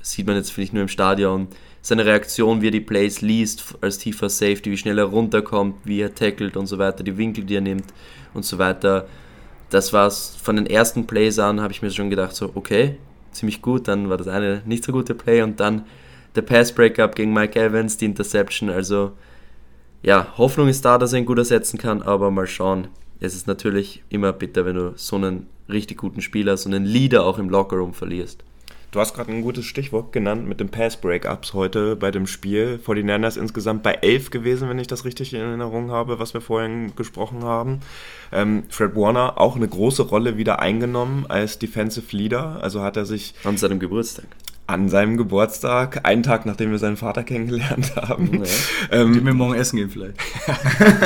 [0.00, 1.48] sieht man jetzt, finde ich, nur im Stadion,
[1.82, 6.00] seine Reaktion, wie er die Plays liest als tiefer Safety, wie schnell er runterkommt, wie
[6.00, 7.86] er tackelt und so weiter, die Winkel, die er nimmt
[8.34, 9.06] und so weiter.
[9.70, 12.96] Das war es von den ersten Plays an, habe ich mir schon gedacht, so, okay,
[13.32, 15.84] ziemlich gut, dann war das eine nicht so gute Play und dann
[16.34, 19.12] der Pass-Breakup gegen Mike Evans, die Interception, also
[20.02, 22.88] ja, Hoffnung ist da, dass er ihn gut ersetzen kann, aber mal schauen,
[23.20, 27.24] es ist natürlich immer bitter, wenn du so einen richtig guten Spieler, so einen Leader
[27.24, 28.44] auch im Lockerroom verlierst.
[28.90, 32.78] Du hast gerade ein gutes Stichwort genannt mit den Pass-Breakups heute bei dem Spiel.
[32.82, 36.32] Vor die Niners insgesamt bei 11 gewesen, wenn ich das richtig in Erinnerung habe, was
[36.32, 37.80] wir vorhin gesprochen haben.
[38.32, 42.62] Ähm, Fred Warner auch eine große Rolle wieder eingenommen als Defensive Leader.
[42.62, 43.34] Also hat er sich.
[43.44, 44.26] An seinem Geburtstag
[44.68, 48.44] an seinem Geburtstag, einen Tag nachdem wir seinen Vater kennengelernt haben.
[48.44, 49.00] Ja.
[49.00, 50.20] Ähm, Die wir morgen essen gehen vielleicht.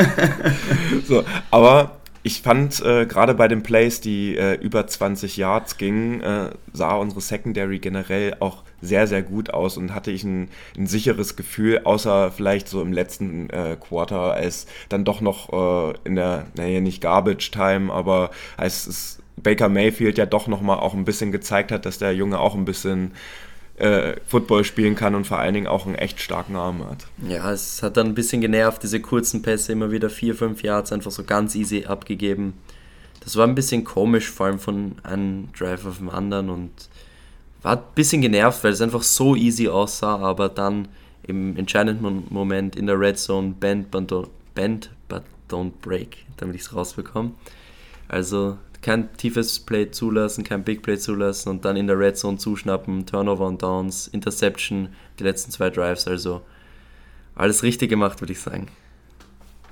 [1.06, 1.22] so,
[1.52, 6.50] aber ich fand äh, gerade bei den Plays, die äh, über 20 Yards gingen, äh,
[6.72, 11.34] sah unsere Secondary generell auch sehr, sehr gut aus und hatte ich ein, ein sicheres
[11.34, 16.46] Gefühl, außer vielleicht so im letzten äh, Quarter, als dann doch noch äh, in der,
[16.54, 21.72] naja, nicht Garbage Time, aber als Baker Mayfield ja doch nochmal auch ein bisschen gezeigt
[21.72, 23.12] hat, dass der Junge auch ein bisschen
[23.76, 27.06] äh, Football spielen kann und vor allen Dingen auch einen echt starken Arm hat.
[27.28, 30.92] Ja, es hat dann ein bisschen genervt, diese kurzen Pässe, immer wieder vier, fünf Yards
[30.92, 32.54] einfach so ganz easy abgegeben.
[33.20, 36.70] Das war ein bisschen komisch, vor allem von einem Drive auf den anderen und
[37.62, 40.88] war ein bisschen genervt, weil es einfach so easy aussah, aber dann
[41.22, 43.90] im entscheidenden Moment in der Red Zone bend,
[44.54, 47.32] bend but don't break, damit ich es rausbekomme.
[48.08, 52.36] Also kein tiefes Play zulassen, kein Big Play zulassen und dann in der Red Zone
[52.36, 56.42] zuschnappen, Turnover und Downs, Interception, die letzten zwei Drives, also
[57.34, 58.66] alles richtig gemacht, würde ich sagen.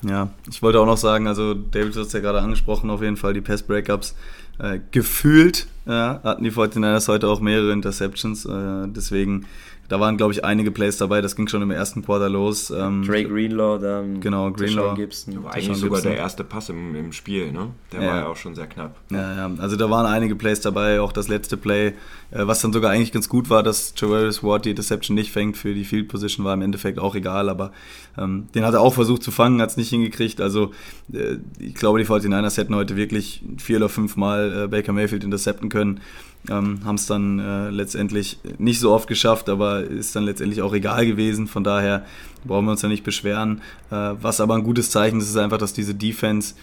[0.02, 3.18] Ja, ich wollte auch noch sagen, also David hat es ja gerade angesprochen, auf jeden
[3.18, 4.14] Fall die Pass-Breakups.
[4.58, 9.46] Äh, gefühlt ja, hatten die 49ers heute auch mehrere Interceptions, äh, deswegen
[9.90, 11.20] da waren, glaube ich, einige Plays dabei.
[11.20, 12.70] Das ging schon im ersten Quarter los.
[12.70, 14.94] Ähm, Drake Greenlaw, dann genau, Greenlaw.
[14.94, 15.42] Gibson.
[15.42, 17.70] War eigentlich sogar der erste Pass im, im Spiel, ne?
[17.92, 18.08] Der ja.
[18.08, 18.94] war ja auch schon sehr knapp.
[19.10, 21.92] Ja, ja, also da waren einige Plays dabei, auch das letzte Play, äh,
[22.30, 25.74] was dann sogar eigentlich ganz gut war, dass Javarius Ward die Deception nicht fängt für
[25.74, 27.72] die Field Position, war im Endeffekt auch egal, aber
[28.16, 30.40] ähm, den hat er auch versucht zu fangen, hat es nicht hingekriegt.
[30.40, 30.70] Also
[31.12, 35.24] äh, ich glaube, die 49ers hätten heute wirklich vier oder fünf Mal äh, Baker Mayfield
[35.24, 36.00] intercepten können.
[36.48, 40.72] Ähm, Haben es dann äh, letztendlich nicht so oft geschafft, aber ist dann letztendlich auch
[40.72, 41.46] egal gewesen.
[41.46, 42.06] Von daher
[42.44, 43.60] brauchen wir uns ja nicht beschweren.
[43.90, 46.54] Äh, was aber ein gutes Zeichen ist, ist einfach, dass diese Defense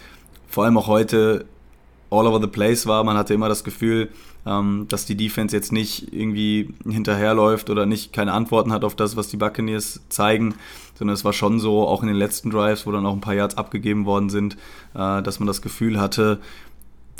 [0.48, 1.44] vor allem auch heute
[2.10, 3.04] all over the place war.
[3.04, 4.08] Man hatte immer das Gefühl,
[4.46, 9.16] ähm, dass die Defense jetzt nicht irgendwie hinterherläuft oder nicht keine Antworten hat auf das,
[9.16, 10.54] was die Buccaneers zeigen,
[10.94, 13.34] sondern es war schon so, auch in den letzten Drives, wo dann auch ein paar
[13.34, 14.56] Yards abgegeben worden sind,
[14.94, 16.38] äh, dass man das Gefühl hatte,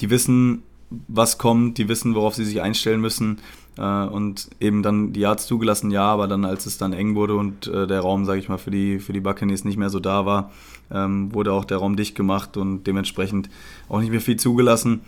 [0.00, 3.38] die wissen, was kommt, die wissen, worauf sie sich einstellen müssen
[3.76, 7.36] äh, und eben dann die Yards zugelassen, ja, aber dann als es dann eng wurde
[7.36, 10.00] und äh, der Raum, sage ich mal, für die, für die Buccaneers nicht mehr so
[10.00, 10.50] da war,
[10.90, 13.48] ähm, wurde auch der Raum dicht gemacht und dementsprechend
[13.88, 15.02] auch nicht mehr viel zugelassen.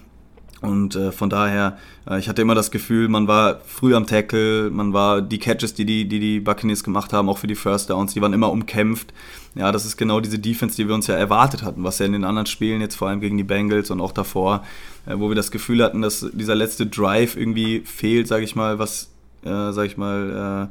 [0.62, 4.70] Und äh, von daher, äh, ich hatte immer das Gefühl, man war früh am Tackle,
[4.70, 7.88] man war die Catches, die die, die, die Buccaneers gemacht haben, auch für die First
[7.88, 9.12] Downs, die waren immer umkämpft.
[9.55, 12.12] Ja, das ist genau diese Defense, die wir uns ja erwartet hatten, was ja in
[12.12, 14.62] den anderen Spielen jetzt vor allem gegen die Bengals und auch davor,
[15.07, 18.79] äh, wo wir das Gefühl hatten, dass dieser letzte Drive irgendwie fehlt, sage ich mal,
[18.79, 19.11] was,
[19.44, 20.68] äh, sage ich mal,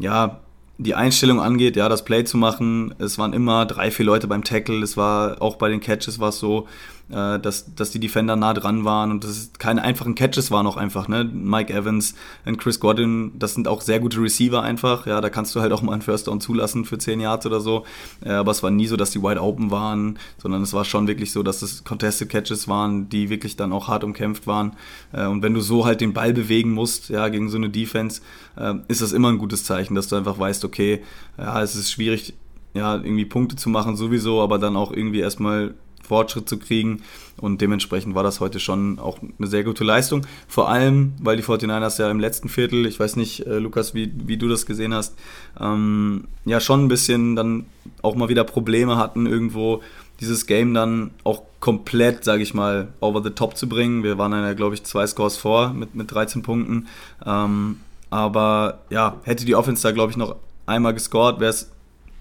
[0.00, 0.40] äh, ja,
[0.78, 2.94] die Einstellung angeht, ja, das Play zu machen.
[2.98, 4.82] Es waren immer drei, vier Leute beim Tackle.
[4.82, 6.66] Es war auch bei den Catches war es so,
[7.10, 10.66] äh, dass, dass die Defender nah dran waren und dass es keine einfachen Catches waren
[10.66, 11.08] auch einfach.
[11.08, 11.24] Ne?
[11.24, 15.06] Mike Evans und Chris Godwin, das sind auch sehr gute Receiver einfach.
[15.06, 17.60] Ja, da kannst du halt auch mal einen First Down zulassen für 10 Yards oder
[17.60, 17.84] so.
[18.24, 21.06] Äh, aber es war nie so, dass die wide open waren, sondern es war schon
[21.06, 24.72] wirklich so, dass es Contested Catches waren, die wirklich dann auch hart umkämpft waren.
[25.12, 28.22] Äh, und wenn du so halt den Ball bewegen musst, ja, gegen so eine Defense,
[28.56, 31.02] äh, ist das immer ein gutes Zeichen, dass du einfach weißt, okay,
[31.38, 32.34] ja, es ist schwierig,
[32.74, 37.02] ja, irgendwie Punkte zu machen sowieso, aber dann auch irgendwie erstmal Fortschritt zu kriegen.
[37.38, 40.26] Und dementsprechend war das heute schon auch eine sehr gute Leistung.
[40.46, 44.12] Vor allem, weil die 49ers ja im letzten Viertel, ich weiß nicht, äh, Lukas, wie,
[44.14, 45.14] wie du das gesehen hast,
[45.60, 47.66] ähm, ja schon ein bisschen dann
[48.02, 49.82] auch mal wieder Probleme hatten, irgendwo
[50.20, 54.04] dieses Game dann auch komplett, sage ich mal, over the top zu bringen.
[54.04, 56.86] Wir waren dann ja, glaube ich, zwei Scores vor mit, mit 13 Punkten.
[57.24, 60.36] Ähm, aber ja, hätte die Offense da, glaube ich, noch
[60.66, 61.70] einmal gescored, wäre es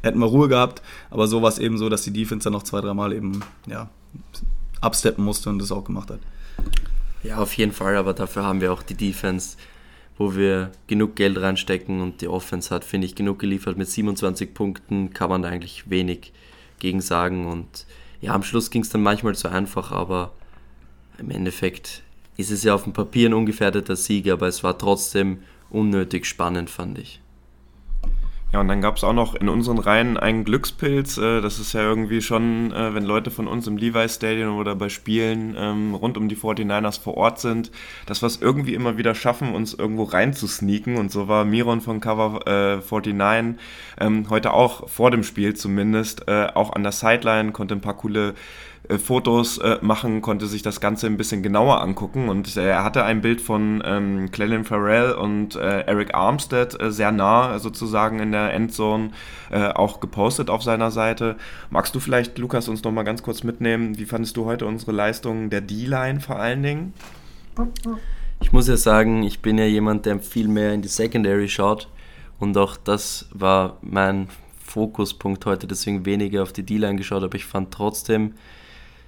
[0.02, 2.64] hätten wir Ruhe gehabt, aber so war es eben so, dass die Defense dann noch
[2.64, 3.90] zwei, dreimal eben ja,
[4.82, 6.20] absteppen musste und das auch gemacht hat.
[7.24, 9.58] Ja, auf jeden Fall, aber dafür haben wir auch die Defense,
[10.18, 13.78] wo wir genug Geld reinstecken und die Offense hat, finde ich, genug geliefert.
[13.78, 16.34] Mit 27 Punkten kann man da eigentlich wenig
[16.80, 17.86] gegen sagen und
[18.22, 20.32] ja, am Schluss ging es dann manchmal zu einfach, aber
[21.18, 22.04] im Endeffekt
[22.38, 26.70] ist es ja auf dem Papier ein ungefährdeter Sieg, aber es war trotzdem unnötig spannend,
[26.70, 27.22] fand ich.
[28.54, 31.18] Ja, und dann gab es auch noch in unseren Reihen einen Glückspilz.
[31.18, 34.76] Äh, das ist ja irgendwie schon, äh, wenn Leute von uns im Levi's Stadium oder
[34.76, 37.72] bei Spielen ähm, rund um die 49ers vor Ort sind,
[38.08, 40.98] dass wir es irgendwie immer wieder schaffen, uns irgendwo reinzusneaken.
[40.98, 43.56] Und so war Miron von Cover äh, 49
[44.02, 47.96] ähm, heute auch vor dem Spiel zumindest, äh, auch an der Sideline, konnte ein paar
[47.96, 48.34] coole
[48.90, 52.84] äh, Fotos äh, machen, konnte sich das Ganze ein bisschen genauer angucken und äh, er
[52.84, 58.20] hatte ein Bild von ähm, Clelin Farrell und äh, Eric Armstead äh, sehr nah sozusagen
[58.20, 59.12] in der Endzone
[59.52, 61.36] auch gepostet auf seiner Seite.
[61.72, 63.98] Magst du vielleicht, Lukas, uns noch mal ganz kurz mitnehmen?
[63.98, 66.94] Wie fandest du heute unsere Leistung der D-Line vor allen Dingen?
[68.40, 71.90] Ich muss ja sagen, ich bin ja jemand, der viel mehr in die Secondary schaut
[72.40, 74.30] und auch das war mein
[74.64, 78.36] Fokuspunkt heute, deswegen weniger auf die D-Line geschaut, aber ich fand trotzdem,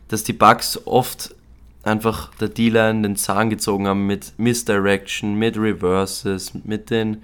[0.07, 1.35] dass die Bugs oft
[1.83, 7.21] einfach der D-Line den Zahn gezogen haben mit Misdirection, mit Reverses, mit den,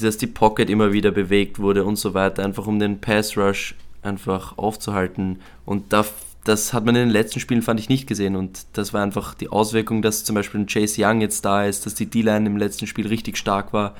[0.00, 3.74] dass die Pocket immer wieder bewegt wurde und so weiter, einfach um den Pass Rush
[4.02, 5.40] einfach aufzuhalten.
[5.64, 6.04] Und da,
[6.44, 8.34] das hat man in den letzten Spielen, fand ich, nicht gesehen.
[8.34, 11.86] Und das war einfach die Auswirkung, dass zum Beispiel ein Chase Young jetzt da ist,
[11.86, 13.94] dass die D-Line im letzten Spiel richtig stark war.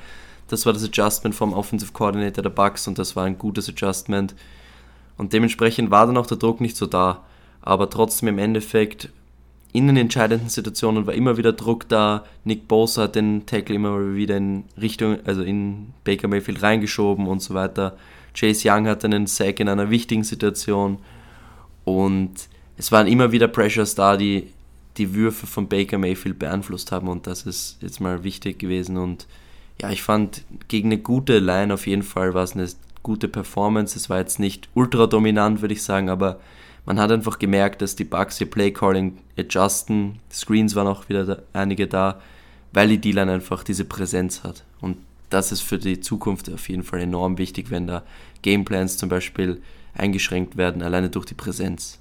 [0.49, 4.35] Das war das Adjustment vom Offensive Coordinator der Bucks und das war ein gutes Adjustment.
[5.17, 7.23] Und dementsprechend war dann auch der Druck nicht so da
[7.63, 9.09] aber trotzdem im Endeffekt
[9.71, 12.25] in den entscheidenden Situationen war immer wieder Druck da.
[12.43, 17.41] Nick Bosa hat den Tackle immer wieder in Richtung, also in Baker Mayfield reingeschoben und
[17.41, 17.97] so weiter.
[18.35, 20.99] Chase Young hatte einen Sack in einer wichtigen Situation
[21.85, 22.31] und
[22.77, 24.47] es waren immer wieder Pressures da, die
[24.97, 29.25] die Würfe von Baker Mayfield beeinflusst haben und das ist jetzt mal wichtig gewesen und
[29.81, 32.67] ja, ich fand gegen eine gute Line auf jeden Fall war es eine
[33.01, 33.97] gute Performance.
[33.97, 36.39] Es war jetzt nicht ultra dominant, würde ich sagen, aber
[36.85, 40.19] man hat einfach gemerkt, dass die Bugs ihr Playcalling adjusten.
[40.31, 42.19] Screens waren auch wieder da, einige da,
[42.73, 44.63] weil die D-Line einfach diese Präsenz hat.
[44.81, 44.97] Und
[45.29, 48.03] das ist für die Zukunft auf jeden Fall enorm wichtig, wenn da
[48.41, 49.61] Gameplans zum Beispiel
[49.95, 51.99] eingeschränkt werden, alleine durch die Präsenz.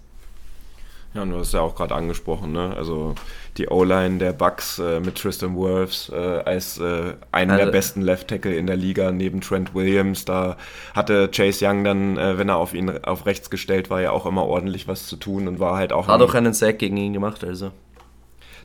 [1.15, 2.75] Ja, und du hast ja auch gerade angesprochen, ne?
[2.75, 3.15] Also
[3.59, 8.01] die O-Line der Bucks äh, mit Tristan Wirfs äh, als äh, einen also, der besten
[8.01, 10.25] Left Tackle in der Liga neben Trent Williams.
[10.25, 10.57] Da
[10.95, 14.25] hatte Chase Young dann, äh, wenn er auf ihn auf rechts gestellt war, ja auch
[14.25, 16.09] immer ordentlich was zu tun und war halt auch.
[16.09, 17.73] Hat auch einen Sack gegen ihn gemacht, also.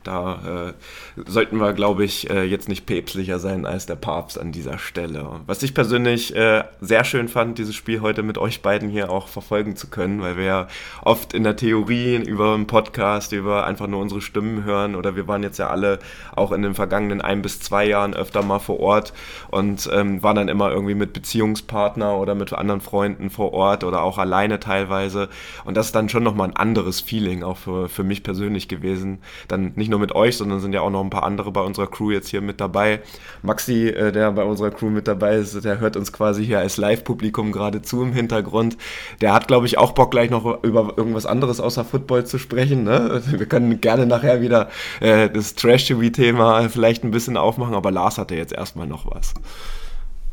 [0.04, 4.52] Da äh, sollten wir, glaube ich, äh, jetzt nicht päpstlicher sein als der Papst an
[4.52, 5.40] dieser Stelle.
[5.46, 9.28] Was ich persönlich äh, sehr schön fand, dieses Spiel heute mit euch beiden hier auch
[9.28, 10.68] verfolgen zu können, weil wir ja
[11.02, 15.28] oft in der Theorie über einen Podcast, über einfach nur unsere Stimmen hören oder wir
[15.28, 15.98] waren jetzt ja alle
[16.34, 19.12] auch in den vergangenen ein bis zwei Jahren öfter mal vor Ort
[19.50, 24.02] und ähm, waren dann immer irgendwie mit Beziehungspartner oder mit anderen Freunden vor Ort oder
[24.02, 25.28] auch alleine teilweise.
[25.64, 29.18] Und das ist dann schon nochmal ein anderes Feeling, auch für, für mich persönlich gewesen.
[29.48, 31.60] Dann nicht nur nur mit euch, sondern sind ja auch noch ein paar andere bei
[31.60, 33.00] unserer Crew jetzt hier mit dabei.
[33.42, 36.76] Maxi, äh, der bei unserer Crew mit dabei ist, der hört uns quasi hier als
[36.76, 38.76] Live-Publikum gerade zu im Hintergrund.
[39.20, 42.84] Der hat, glaube ich, auch Bock, gleich noch über irgendwas anderes außer Football zu sprechen.
[42.84, 43.20] Ne?
[43.26, 44.68] Wir können gerne nachher wieder
[45.00, 49.34] äh, das Trash-TV-Thema vielleicht ein bisschen aufmachen, aber Lars hatte jetzt erstmal noch was.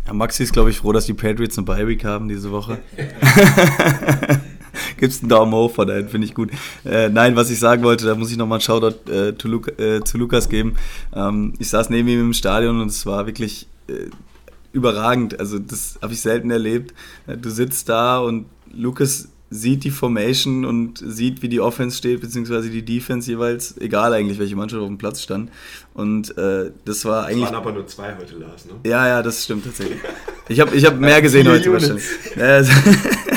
[0.05, 2.77] Ja, Maxi ist, glaube ich, froh, dass die Patriots eine Bye-Week haben diese Woche.
[4.97, 6.51] Gibt's einen Daumen hoch von dahin, finde ich gut.
[6.83, 9.61] Äh, nein, was ich sagen wollte, da muss ich nochmal einen Shoutout äh, zu, Lu
[9.77, 10.75] äh, zu, Lukas geben.
[11.13, 14.09] Ähm, ich saß neben ihm im Stadion und es war wirklich äh,
[14.71, 15.39] überragend.
[15.39, 16.93] Also das habe ich selten erlebt.
[17.27, 22.21] Äh, du sitzt da und Lukas sieht die Formation und sieht, wie die Offense steht,
[22.21, 25.51] beziehungsweise die Defense jeweils, egal eigentlich, welche Mannschaft auf dem Platz stand.
[25.93, 27.45] Und äh, das war eigentlich.
[27.45, 28.73] Es waren aber nur zwei heute, Lars, ne?
[28.85, 29.99] Ja, ja, das stimmt tatsächlich.
[30.49, 32.03] Ich habe ich hab mehr gesehen heute wahrscheinlich.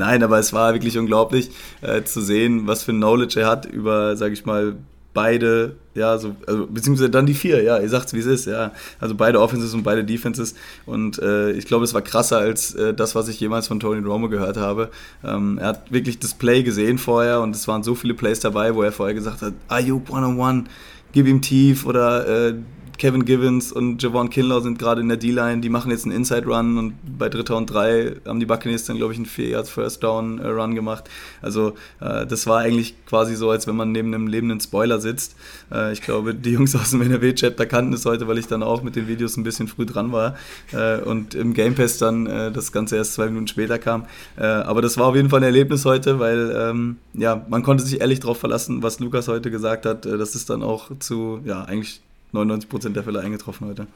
[0.00, 1.50] Nein, aber es war wirklich unglaublich
[1.82, 4.76] äh, zu sehen, was für ein Knowledge er hat über, sage ich mal,
[5.12, 8.72] beide, ja, so, also, beziehungsweise dann die vier, ja, ihr sagt's, wie es ist, ja.
[8.98, 10.54] Also beide Offenses und beide Defenses.
[10.86, 14.02] Und äh, ich glaube, es war krasser als äh, das, was ich jemals von Tony
[14.02, 14.88] Romo gehört habe.
[15.22, 18.74] Ähm, er hat wirklich das Play gesehen vorher und es waren so viele Plays dabei,
[18.74, 20.64] wo er vorher gesagt hat, Ayuk one on one,
[21.12, 22.54] gib ihm tief oder äh,
[23.00, 26.76] Kevin Givens und Javon Kinlaw sind gerade in der D-Line, die machen jetzt einen Inside-Run
[26.76, 30.02] und bei Dritter und Drei haben die Buccaneers dann, glaube ich, einen 4 Yards First
[30.02, 31.08] Down Run gemacht.
[31.40, 35.34] Also äh, das war eigentlich quasi so, als wenn man neben einem lebenden Spoiler sitzt.
[35.72, 38.62] Äh, ich glaube, die Jungs aus dem NRW-Chat, da kannten es heute, weil ich dann
[38.62, 40.36] auch mit den Videos ein bisschen früh dran war
[40.72, 44.04] äh, und im Game Pass dann äh, das Ganze erst zwei Minuten später kam.
[44.36, 47.82] Äh, aber das war auf jeden Fall ein Erlebnis heute, weil ähm, ja, man konnte
[47.82, 50.04] sich ehrlich darauf verlassen, was Lukas heute gesagt hat.
[50.04, 53.86] Äh, das ist dann auch zu, ja, eigentlich 99% der Fälle eingetroffen heute.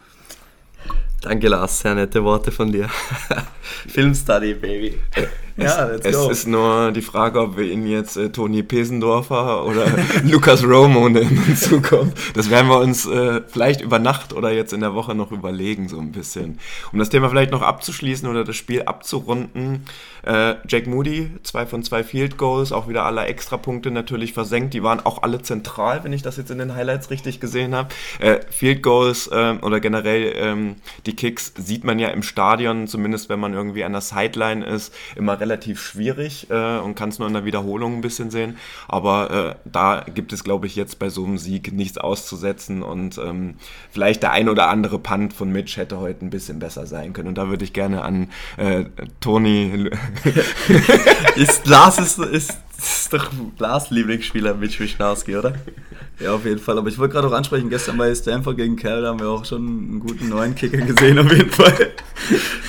[1.25, 2.89] Danke, Lars, sehr nette Worte von dir.
[3.89, 4.99] Filmstudy, Baby.
[5.57, 6.31] Ja, let's es go.
[6.31, 9.87] ist nur die Frage, ob wir ihn jetzt äh, Toni Pesendorfer oder
[10.25, 12.37] Lukas Romo nennen in Zukunft.
[12.37, 15.89] Das werden wir uns äh, vielleicht über Nacht oder jetzt in der Woche noch überlegen,
[15.89, 16.59] so ein bisschen.
[16.93, 19.85] Um das Thema vielleicht noch abzuschließen oder das Spiel abzurunden.
[20.25, 24.75] Äh, Jack Moody, zwei von zwei Field Goals, auch wieder alle Extrapunkte natürlich versenkt.
[24.75, 27.91] Die waren auch alle zentral, wenn ich das jetzt in den Highlights richtig gesehen habe.
[28.19, 30.74] Äh, Field Goals ähm, oder generell
[31.07, 34.95] die Kicks sieht man ja im Stadion, zumindest wenn man irgendwie an der Sideline ist,
[35.17, 38.57] immer relativ schwierig äh, und kann es nur in der Wiederholung ein bisschen sehen.
[38.89, 43.19] Aber äh, da gibt es, glaube ich, jetzt bei so einem Sieg nichts auszusetzen und
[43.19, 43.55] ähm,
[43.91, 47.29] vielleicht der ein oder andere Punt von Mitch hätte heute ein bisschen besser sein können.
[47.29, 48.85] Und da würde ich gerne an äh,
[49.21, 49.91] Toni.
[51.37, 55.55] ist Lars ist, ist, ist doch Lars Lieblingsspieler Mitch Wischnowski, oder?
[56.21, 56.79] Ja, auf jeden Fall.
[56.79, 59.45] Aber ich wollte gerade auch ansprechen, gestern bei Stanford gegen Cal, da haben wir auch
[59.45, 61.93] schon einen guten neuen Kicker gesehen, auf jeden Fall.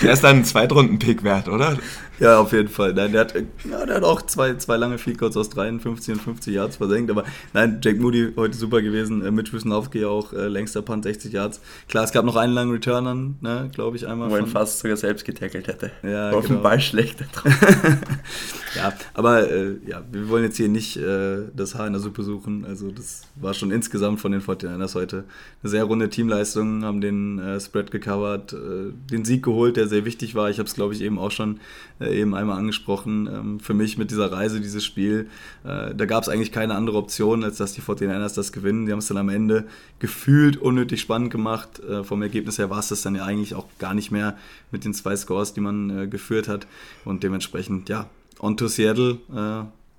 [0.02, 1.78] Der ist dann ein Zweitrunden-Pick wert, oder?
[2.20, 2.94] Ja, auf jeden Fall.
[2.94, 3.34] Nein, der hat,
[3.70, 7.12] ja, der hat auch zwei, zwei lange Field Goals aus 53 und 50 Yards versenkt.
[7.12, 9.26] Aber nein, Jake Moody heute super gewesen.
[9.26, 11.62] Äh, Mitch Wissenowski auch äh, längster Punt 60 Yards.
[11.90, 14.30] Klar, es gab noch einen langen Returnern, ne, glaube ich einmal.
[14.30, 15.92] Wo er fast sogar selbst getackelt hätte.
[16.04, 16.60] Ja, Auf genau.
[16.60, 17.54] den Ball schlechter drauf.
[18.76, 22.24] ja, aber äh, ja, wir wollen jetzt hier nicht äh, das Haar in der Suppe
[22.24, 22.66] suchen.
[22.66, 25.26] Also das war schon insgesamt von den 49ers heute
[25.62, 26.84] eine sehr runde Teamleistung.
[26.84, 30.50] Haben den äh, Spread gecovert, äh, den Sieg geholt, der sehr wichtig war.
[30.50, 31.60] Ich habe es, glaube ich, eben auch schon
[32.10, 33.28] eben einmal angesprochen.
[33.28, 35.30] Ähm, für mich mit dieser Reise, dieses Spiel,
[35.64, 38.86] äh, da gab es eigentlich keine andere Option, als dass die 49ers das gewinnen.
[38.86, 39.66] Die haben es dann am Ende
[40.00, 41.80] gefühlt unnötig spannend gemacht.
[41.80, 44.38] Äh, vom Ergebnis her war es das dann ja eigentlich auch gar nicht mehr
[44.72, 46.68] mit den zwei Scores, die man geführt hat.
[47.04, 49.20] Und dementsprechend, ja, on to Seattle.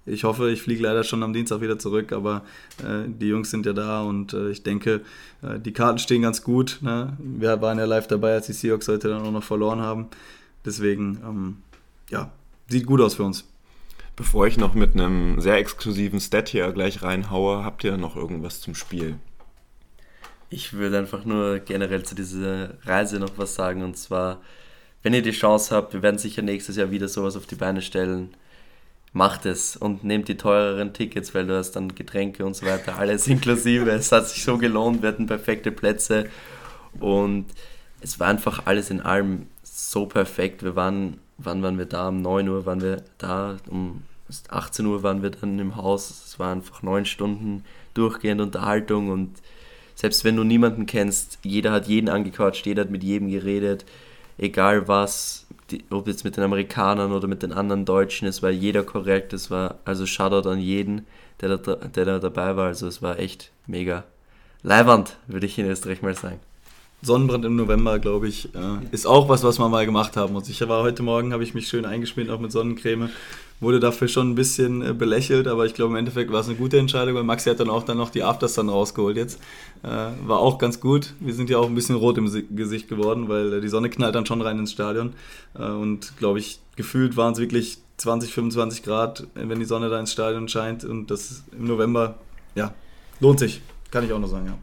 [0.06, 2.42] Ich hoffe, ich fliege leider schon am Dienstag wieder zurück, aber
[2.78, 5.00] äh, die Jungs sind ja da und äh, ich denke,
[5.42, 6.78] äh, die Karten stehen ganz gut.
[6.80, 7.16] Ne?
[7.18, 10.06] Wir waren ja live dabei, als die Seahawks heute dann auch noch verloren haben.
[10.64, 11.56] Deswegen, ähm,
[12.10, 12.32] ja,
[12.68, 13.44] sieht gut aus für uns.
[14.16, 18.60] Bevor ich noch mit einem sehr exklusiven Stat hier gleich reinhaue, habt ihr noch irgendwas
[18.60, 19.16] zum Spiel?
[20.48, 24.40] Ich würde einfach nur generell zu dieser Reise noch was sagen und zwar,
[25.02, 27.82] wenn ihr die Chance habt, wir werden sicher nächstes Jahr wieder sowas auf die Beine
[27.82, 28.30] stellen.
[29.12, 32.98] Macht es und nehmt die teureren Tickets, weil du hast dann Getränke und so weiter,
[32.98, 33.90] alles inklusive.
[33.90, 36.30] es hat sich so gelohnt, wir hatten perfekte Plätze
[37.00, 37.46] und
[38.00, 40.62] es war einfach alles in allem so perfekt.
[40.62, 42.08] Wir waren wann waren wir da?
[42.08, 44.02] Um 9 Uhr waren wir da, um
[44.48, 46.10] 18 Uhr waren wir dann im Haus.
[46.10, 49.40] Es war einfach neun Stunden durchgehend Unterhaltung und
[49.94, 53.86] selbst wenn du niemanden kennst, jeder hat jeden angequatscht, jeder hat mit jedem geredet,
[54.36, 58.50] egal was, die, ob jetzt mit den Amerikanern oder mit den anderen Deutschen, es war
[58.50, 61.06] jeder korrekt, es war also Shoutout an jeden,
[61.40, 64.04] der da, der da dabei war, also es war echt mega.
[64.62, 66.40] Leiwand, würde ich in Österreich mal sagen.
[67.02, 70.48] Sonnenbrand im November, glaube ich, äh, ist auch was, was man mal gemacht haben muss.
[70.48, 73.10] Ich war heute Morgen, habe ich mich schön eingeschmiert, auch mit Sonnencreme.
[73.58, 76.56] Wurde dafür schon ein bisschen äh, belächelt, aber ich glaube im Endeffekt war es eine
[76.56, 79.40] gute Entscheidung, weil Maxi hat dann auch dann noch die Aftersun rausgeholt jetzt.
[79.82, 79.88] Äh,
[80.26, 81.14] war auch ganz gut.
[81.20, 84.14] Wir sind ja auch ein bisschen rot im Gesicht geworden, weil äh, die Sonne knallt
[84.14, 85.14] dann schon rein ins Stadion.
[85.54, 89.98] Äh, und glaube ich, gefühlt waren es wirklich 20, 25 Grad, wenn die Sonne da
[89.98, 90.84] ins Stadion scheint.
[90.84, 92.16] Und das im November,
[92.54, 92.74] ja,
[93.20, 93.62] lohnt sich.
[93.90, 94.58] Kann ich auch noch sagen, ja.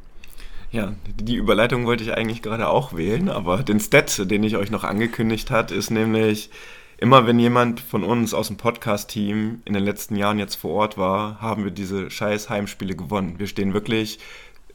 [0.74, 4.72] Ja, die Überleitung wollte ich eigentlich gerade auch wählen, aber den Stat, den ich euch
[4.72, 6.50] noch angekündigt hat, ist nämlich
[6.98, 10.98] immer wenn jemand von uns aus dem Podcast-Team in den letzten Jahren jetzt vor Ort
[10.98, 13.36] war, haben wir diese scheiß Heimspiele gewonnen.
[13.38, 14.18] Wir stehen wirklich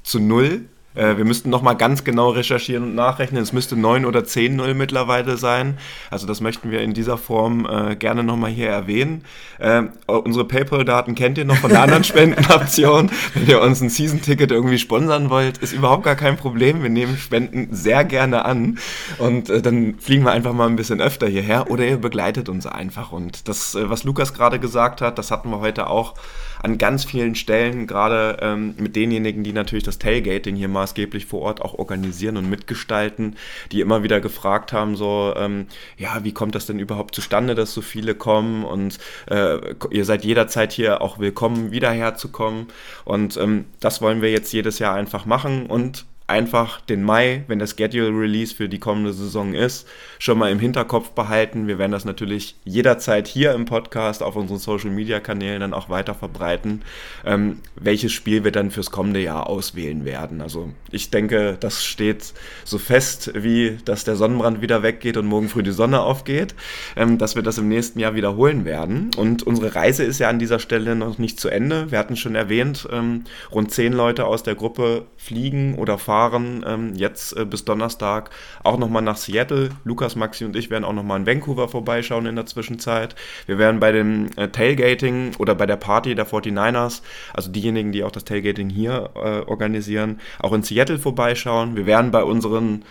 [0.04, 3.42] zu null äh, wir müssten nochmal ganz genau recherchieren und nachrechnen.
[3.42, 5.78] Es müsste 9 oder 10-0 mittlerweile sein.
[6.10, 9.24] Also das möchten wir in dieser Form äh, gerne nochmal hier erwähnen.
[9.58, 13.10] Äh, unsere PayPal-Daten kennt ihr noch von der anderen Spendenoption.
[13.34, 16.82] Wenn ihr uns ein Season-Ticket irgendwie sponsern wollt, ist überhaupt gar kein Problem.
[16.82, 18.78] Wir nehmen Spenden sehr gerne an.
[19.18, 21.70] Und äh, dann fliegen wir einfach mal ein bisschen öfter hierher.
[21.70, 23.12] Oder ihr begleitet uns einfach.
[23.12, 26.14] Und das, äh, was Lukas gerade gesagt hat, das hatten wir heute auch
[26.62, 31.42] an ganz vielen Stellen, gerade ähm, mit denjenigen, die natürlich das Tailgating hier maßgeblich vor
[31.42, 33.36] Ort auch organisieren und mitgestalten,
[33.72, 37.72] die immer wieder gefragt haben, so, ähm, ja, wie kommt das denn überhaupt zustande, dass
[37.72, 38.64] so viele kommen?
[38.64, 38.98] Und
[39.30, 39.58] äh,
[39.90, 42.66] ihr seid jederzeit hier auch willkommen, wieder herzukommen.
[43.04, 45.66] Und ähm, das wollen wir jetzt jedes Jahr einfach machen.
[45.66, 50.52] Und einfach den Mai, wenn der Schedule Release für die kommende Saison ist, schon mal
[50.52, 51.66] im Hinterkopf behalten.
[51.66, 55.88] Wir werden das natürlich jederzeit hier im Podcast auf unseren Social Media Kanälen dann auch
[55.88, 56.82] weiter verbreiten,
[57.24, 60.42] ähm, welches Spiel wir dann fürs kommende Jahr auswählen werden.
[60.42, 65.48] Also ich denke, das steht so fest, wie dass der Sonnenbrand wieder weggeht und morgen
[65.48, 66.54] früh die Sonne aufgeht,
[66.94, 69.12] ähm, dass wir das im nächsten Jahr wiederholen werden.
[69.16, 71.90] Und unsere Reise ist ja an dieser Stelle noch nicht zu Ende.
[71.90, 76.17] Wir hatten schon erwähnt, ähm, rund zehn Leute aus der Gruppe fliegen oder fahren
[76.66, 78.30] ähm, jetzt äh, bis Donnerstag
[78.64, 79.70] auch nochmal nach Seattle.
[79.84, 83.14] Lukas, Maxi und ich werden auch nochmal in Vancouver vorbeischauen in der Zwischenzeit.
[83.46, 87.02] Wir werden bei dem äh, Tailgating oder bei der Party der 49ers,
[87.32, 91.76] also diejenigen, die auch das Tailgating hier äh, organisieren, auch in Seattle vorbeischauen.
[91.76, 92.84] Wir werden bei unseren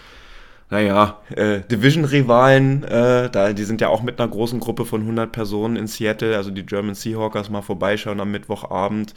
[0.70, 5.32] naja, äh, Division-Rivalen, äh, da, die sind ja auch mit einer großen Gruppe von 100
[5.32, 9.14] Personen in Seattle, also die German Seahawkers, mal vorbeischauen am Mittwochabend.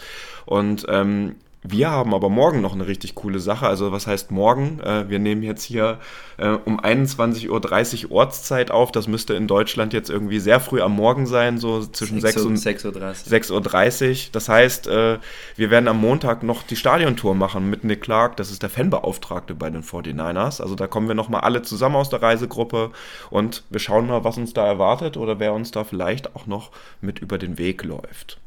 [0.46, 3.66] Und ähm, wir haben aber morgen noch eine richtig coole Sache.
[3.66, 4.80] Also was heißt morgen?
[4.80, 5.98] Äh, wir nehmen jetzt hier
[6.38, 8.92] äh, um 21.30 Uhr Ortszeit auf.
[8.92, 12.46] Das müsste in Deutschland jetzt irgendwie sehr früh am Morgen sein, so zwischen 6, 6
[12.46, 13.60] und 6.30 Uhr.
[13.60, 14.16] 6.30 Uhr.
[14.32, 15.18] Das heißt, äh,
[15.56, 18.38] wir werden am Montag noch die Stadiontour machen mit Nick Clark.
[18.38, 20.62] Das ist der Fanbeauftragte bei den 49ers.
[20.62, 22.90] Also da kommen wir nochmal alle zusammen aus der Reisegruppe
[23.28, 26.70] und wir schauen mal, was uns da erwartet oder wer uns da vielleicht auch noch
[27.02, 28.38] mit über den Weg läuft.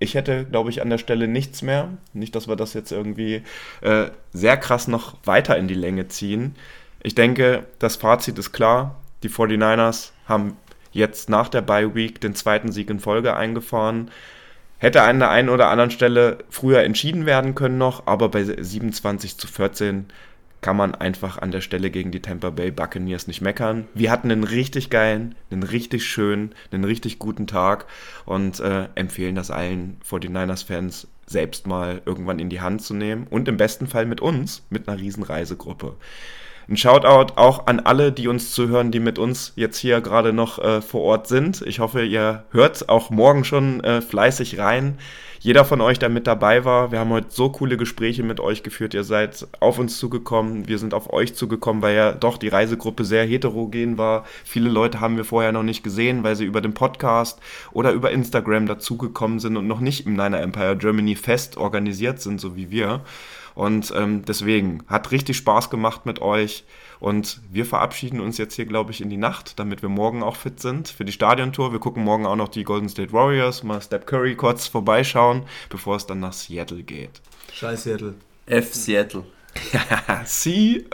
[0.00, 1.90] Ich hätte, glaube ich, an der Stelle nichts mehr.
[2.14, 3.42] Nicht, dass wir das jetzt irgendwie
[3.82, 6.56] äh, sehr krass noch weiter in die Länge ziehen.
[7.02, 8.96] Ich denke, das Fazit ist klar.
[9.22, 10.56] Die 49ers haben
[10.90, 14.10] jetzt nach der Bye Week den zweiten Sieg in Folge eingefahren.
[14.78, 19.36] Hätte an der einen oder anderen Stelle früher entschieden werden können noch, aber bei 27
[19.36, 20.06] zu 14
[20.60, 23.88] kann man einfach an der Stelle gegen die Tampa Bay Buccaneers nicht meckern.
[23.94, 27.86] Wir hatten einen richtig geilen, einen richtig schönen, einen richtig guten Tag
[28.26, 33.48] und äh, empfehlen das allen 49ers-Fans selbst mal irgendwann in die Hand zu nehmen und
[33.48, 35.96] im besten Fall mit uns, mit einer riesen Reisegruppe.
[36.68, 40.58] Ein Shoutout auch an alle, die uns zuhören, die mit uns jetzt hier gerade noch
[40.58, 41.62] äh, vor Ort sind.
[41.62, 44.98] Ich hoffe, ihr hört auch morgen schon äh, fleißig rein
[45.42, 46.92] jeder von euch, der mit dabei war.
[46.92, 48.92] Wir haben heute so coole Gespräche mit euch geführt.
[48.92, 50.68] Ihr seid auf uns zugekommen.
[50.68, 54.26] Wir sind auf euch zugekommen, weil ja doch die Reisegruppe sehr heterogen war.
[54.44, 57.40] Viele Leute haben wir vorher noch nicht gesehen, weil sie über den Podcast
[57.72, 62.38] oder über Instagram dazugekommen sind und noch nicht im Niner Empire Germany fest organisiert sind,
[62.38, 63.00] so wie wir.
[63.54, 66.64] Und ähm, deswegen hat richtig Spaß gemacht mit euch.
[67.00, 70.36] Und wir verabschieden uns jetzt hier, glaube ich, in die Nacht, damit wir morgen auch
[70.36, 71.72] fit sind für die Stadiontour.
[71.72, 75.96] Wir gucken morgen auch noch die Golden State Warriors, mal Step Curry kurz vorbeischauen, bevor
[75.96, 77.22] es dann nach Seattle geht.
[77.54, 78.14] Scheiß Seattle.
[78.46, 79.24] F Seattle.
[79.72, 80.86] Ja, sie.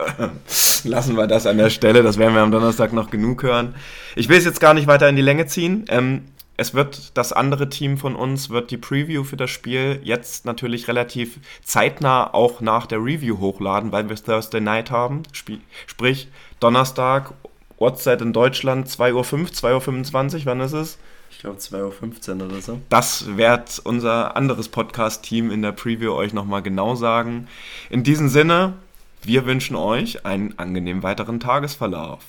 [0.85, 2.03] Lassen wir das an der Stelle.
[2.03, 3.75] Das werden wir am Donnerstag noch genug hören.
[4.15, 5.85] Ich will es jetzt gar nicht weiter in die Länge ziehen.
[5.89, 6.23] Ähm,
[6.57, 10.89] es wird das andere Team von uns wird die Preview für das Spiel jetzt natürlich
[10.89, 15.23] relativ zeitnah auch nach der Review hochladen, weil wir Thursday Night haben.
[15.33, 16.29] Sprich,
[16.61, 17.33] Donnerstag,
[17.79, 20.99] Ortszeit in Deutschland, 2.05 Uhr, 2.25 Uhr, wann ist es?
[21.31, 22.81] Ich glaube 2.15 Uhr oder so.
[22.89, 27.49] Das wird unser anderes Podcast-Team in der Preview euch nochmal genau sagen.
[27.91, 28.75] In diesem Sinne,
[29.23, 32.23] wir wünschen euch einen angenehmen weiteren Tagesverlauf.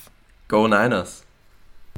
[0.48, 1.27] Go Niners!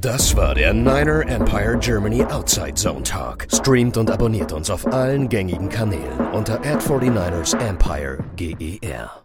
[0.01, 3.45] Das war der Niner Empire Germany Outside Zone Talk.
[3.53, 9.20] Streamt und abonniert uns auf allen gängigen Kanälen unter ad 49 ersempire GER.